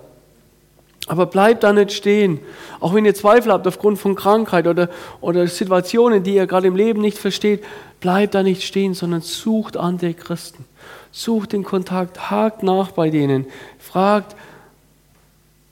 Aber 1.11 1.25
bleibt 1.25 1.63
da 1.63 1.73
nicht 1.73 1.91
stehen. 1.91 2.39
Auch 2.79 2.93
wenn 2.93 3.03
ihr 3.03 3.13
Zweifel 3.13 3.51
habt 3.51 3.67
aufgrund 3.67 3.99
von 3.99 4.15
Krankheit 4.15 4.65
oder, 4.65 4.89
oder 5.19 5.45
Situationen, 5.45 6.23
die 6.23 6.35
ihr 6.35 6.47
gerade 6.47 6.67
im 6.67 6.77
Leben 6.77 7.01
nicht 7.01 7.17
versteht, 7.17 7.65
bleibt 7.99 8.33
da 8.33 8.43
nicht 8.43 8.63
stehen, 8.63 8.93
sondern 8.93 9.19
sucht 9.19 9.75
andere 9.75 10.13
Christen. 10.13 10.63
Sucht 11.11 11.51
den 11.51 11.65
Kontakt, 11.65 12.31
hakt 12.31 12.63
nach 12.63 12.91
bei 12.91 13.09
denen, 13.09 13.45
fragt 13.77 14.37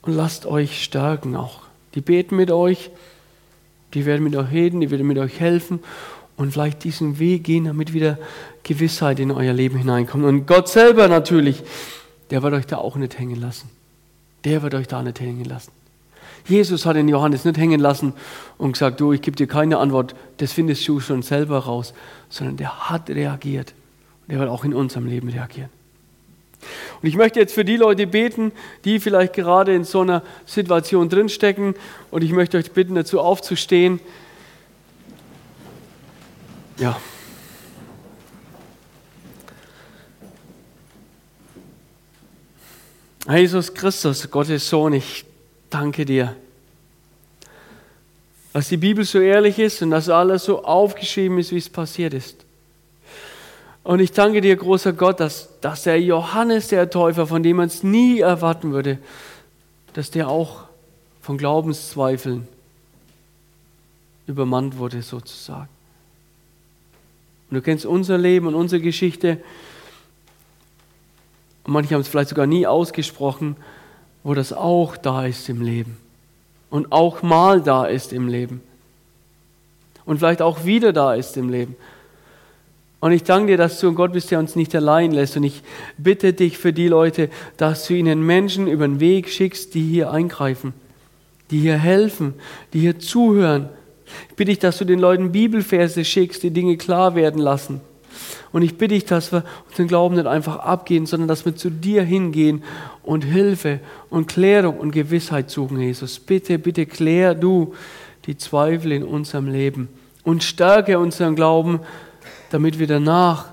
und 0.02 0.12
lasst 0.12 0.44
euch 0.44 0.84
stärken 0.84 1.34
auch. 1.36 1.62
Die 1.94 2.02
beten 2.02 2.36
mit 2.36 2.50
euch, 2.50 2.90
die 3.94 4.04
werden 4.04 4.22
mit 4.22 4.36
euch 4.36 4.50
reden, 4.50 4.82
die 4.82 4.90
werden 4.90 5.06
mit 5.06 5.16
euch 5.16 5.40
helfen 5.40 5.80
und 6.36 6.52
vielleicht 6.52 6.84
diesen 6.84 7.18
Weg 7.18 7.44
gehen, 7.44 7.64
damit 7.64 7.94
wieder 7.94 8.18
Gewissheit 8.62 9.18
in 9.18 9.30
euer 9.30 9.54
Leben 9.54 9.78
hineinkommt. 9.78 10.22
Und 10.22 10.46
Gott 10.46 10.68
selber 10.68 11.08
natürlich, 11.08 11.62
der 12.28 12.42
wird 12.42 12.52
euch 12.52 12.66
da 12.66 12.76
auch 12.76 12.96
nicht 12.96 13.18
hängen 13.18 13.40
lassen. 13.40 13.79
Der 14.44 14.62
wird 14.62 14.74
euch 14.74 14.88
da 14.88 15.02
nicht 15.02 15.20
hängen 15.20 15.44
lassen. 15.44 15.72
Jesus 16.46 16.86
hat 16.86 16.96
den 16.96 17.08
Johannes 17.08 17.44
nicht 17.44 17.58
hängen 17.58 17.80
lassen 17.80 18.14
und 18.56 18.72
gesagt, 18.72 19.00
du, 19.00 19.12
ich 19.12 19.22
gebe 19.22 19.36
dir 19.36 19.46
keine 19.46 19.78
Antwort, 19.78 20.14
das 20.38 20.52
findest 20.52 20.86
du 20.88 21.00
schon 21.00 21.22
selber 21.22 21.58
raus, 21.58 21.92
sondern 22.28 22.56
der 22.56 22.90
hat 22.90 23.10
reagiert. 23.10 23.74
Und 24.22 24.32
der 24.32 24.38
wird 24.38 24.48
auch 24.48 24.64
in 24.64 24.74
unserem 24.74 25.06
Leben 25.06 25.28
reagieren. 25.28 25.70
Und 27.00 27.08
ich 27.08 27.16
möchte 27.16 27.40
jetzt 27.40 27.54
für 27.54 27.64
die 27.64 27.76
Leute 27.76 28.06
beten, 28.06 28.52
die 28.84 29.00
vielleicht 29.00 29.32
gerade 29.32 29.74
in 29.74 29.84
so 29.84 30.00
einer 30.00 30.22
Situation 30.44 31.08
drinstecken. 31.08 31.74
Und 32.10 32.22
ich 32.22 32.32
möchte 32.32 32.58
euch 32.58 32.72
bitten, 32.72 32.94
dazu 32.94 33.20
aufzustehen. 33.20 34.00
Ja. 36.78 37.00
Jesus 43.28 43.74
Christus, 43.74 44.30
Gottes 44.30 44.68
Sohn, 44.68 44.94
ich 44.94 45.24
danke 45.68 46.04
dir, 46.04 46.36
dass 48.52 48.68
die 48.68 48.76
Bibel 48.76 49.04
so 49.04 49.18
ehrlich 49.18 49.58
ist 49.58 49.82
und 49.82 49.90
dass 49.90 50.08
alles 50.08 50.44
so 50.44 50.64
aufgeschrieben 50.64 51.38
ist, 51.38 51.52
wie 51.52 51.58
es 51.58 51.68
passiert 51.68 52.14
ist. 52.14 52.44
Und 53.82 54.00
ich 54.00 54.12
danke 54.12 54.40
dir, 54.40 54.56
großer 54.56 54.92
Gott, 54.92 55.20
dass, 55.20 55.48
dass 55.60 55.84
der 55.84 56.00
Johannes, 56.00 56.68
der 56.68 56.90
Täufer, 56.90 57.26
von 57.26 57.42
dem 57.42 57.56
man 57.56 57.66
es 57.66 57.82
nie 57.82 58.20
erwarten 58.20 58.72
würde, 58.72 58.98
dass 59.94 60.10
der 60.10 60.28
auch 60.28 60.64
von 61.22 61.38
Glaubenszweifeln 61.38 62.48
übermannt 64.26 64.78
wurde, 64.78 65.02
sozusagen. 65.02 65.68
Und 67.50 67.56
du 67.56 67.62
kennst 67.62 67.86
unser 67.86 68.18
Leben 68.18 68.46
und 68.46 68.54
unsere 68.54 68.80
Geschichte. 68.80 69.40
Manche 71.70 71.94
haben 71.94 72.00
es 72.00 72.08
vielleicht 72.08 72.30
sogar 72.30 72.46
nie 72.46 72.66
ausgesprochen, 72.66 73.56
wo 74.24 74.34
das 74.34 74.52
auch 74.52 74.96
da 74.96 75.26
ist 75.26 75.48
im 75.48 75.62
Leben. 75.62 75.96
Und 76.68 76.90
auch 76.92 77.22
mal 77.22 77.60
da 77.60 77.86
ist 77.86 78.12
im 78.12 78.28
Leben. 78.28 78.60
Und 80.04 80.18
vielleicht 80.18 80.42
auch 80.42 80.64
wieder 80.64 80.92
da 80.92 81.14
ist 81.14 81.36
im 81.36 81.48
Leben. 81.48 81.76
Und 82.98 83.12
ich 83.12 83.22
danke 83.22 83.52
dir, 83.52 83.56
dass 83.56 83.78
du 83.80 83.88
ein 83.88 83.94
Gott 83.94 84.12
bist, 84.12 84.30
der 84.30 84.40
uns 84.40 84.56
nicht 84.56 84.74
allein 84.74 85.12
lässt. 85.12 85.36
Und 85.36 85.44
ich 85.44 85.62
bitte 85.96 86.32
dich 86.32 86.58
für 86.58 86.72
die 86.72 86.88
Leute, 86.88 87.30
dass 87.56 87.86
du 87.86 87.94
ihnen 87.94 88.26
Menschen 88.26 88.66
über 88.66 88.86
den 88.86 89.00
Weg 89.00 89.28
schickst, 89.28 89.74
die 89.74 89.86
hier 89.86 90.10
eingreifen, 90.10 90.74
die 91.50 91.60
hier 91.60 91.78
helfen, 91.78 92.34
die 92.72 92.80
hier 92.80 92.98
zuhören. 92.98 93.68
Ich 94.28 94.34
bitte 94.34 94.50
dich, 94.50 94.58
dass 94.58 94.78
du 94.78 94.84
den 94.84 94.98
Leuten 94.98 95.32
Bibelverse 95.32 96.04
schickst, 96.04 96.42
die 96.42 96.50
Dinge 96.50 96.76
klar 96.76 97.14
werden 97.14 97.40
lassen. 97.40 97.80
Und 98.52 98.62
ich 98.62 98.76
bitte 98.76 98.94
dich, 98.94 99.04
dass 99.04 99.32
wir 99.32 99.44
unseren 99.68 99.88
Glauben 99.88 100.16
nicht 100.16 100.26
einfach 100.26 100.56
abgehen, 100.56 101.06
sondern 101.06 101.28
dass 101.28 101.44
wir 101.44 101.56
zu 101.56 101.70
dir 101.70 102.02
hingehen 102.02 102.62
und 103.02 103.24
Hilfe 103.24 103.80
und 104.08 104.28
Klärung 104.28 104.78
und 104.78 104.90
Gewissheit 104.90 105.50
suchen, 105.50 105.80
Jesus. 105.80 106.18
Bitte, 106.18 106.58
bitte 106.58 106.86
klär 106.86 107.34
du 107.34 107.74
die 108.26 108.36
Zweifel 108.36 108.92
in 108.92 109.04
unserem 109.04 109.48
Leben 109.48 109.88
und 110.24 110.42
stärke 110.42 110.98
unseren 110.98 111.36
Glauben, 111.36 111.80
damit 112.50 112.78
wir 112.78 112.86
danach 112.86 113.46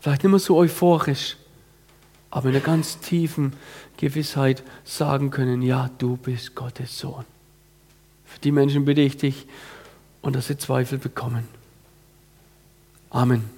vielleicht 0.00 0.22
nicht 0.22 0.30
mehr 0.30 0.40
so 0.40 0.56
euphorisch, 0.56 1.36
aber 2.30 2.48
in 2.48 2.54
einer 2.54 2.64
ganz 2.64 3.00
tiefen 3.00 3.52
Gewissheit 3.96 4.62
sagen 4.84 5.30
können, 5.30 5.60
ja, 5.62 5.90
du 5.98 6.16
bist 6.16 6.54
Gottes 6.54 6.98
Sohn. 6.98 7.24
Für 8.24 8.40
die 8.40 8.52
Menschen 8.52 8.84
bitte 8.84 9.00
ich 9.00 9.16
dich 9.16 9.46
und 10.22 10.36
dass 10.36 10.46
sie 10.46 10.56
Zweifel 10.56 10.98
bekommen. 10.98 11.57
Amen. 13.12 13.57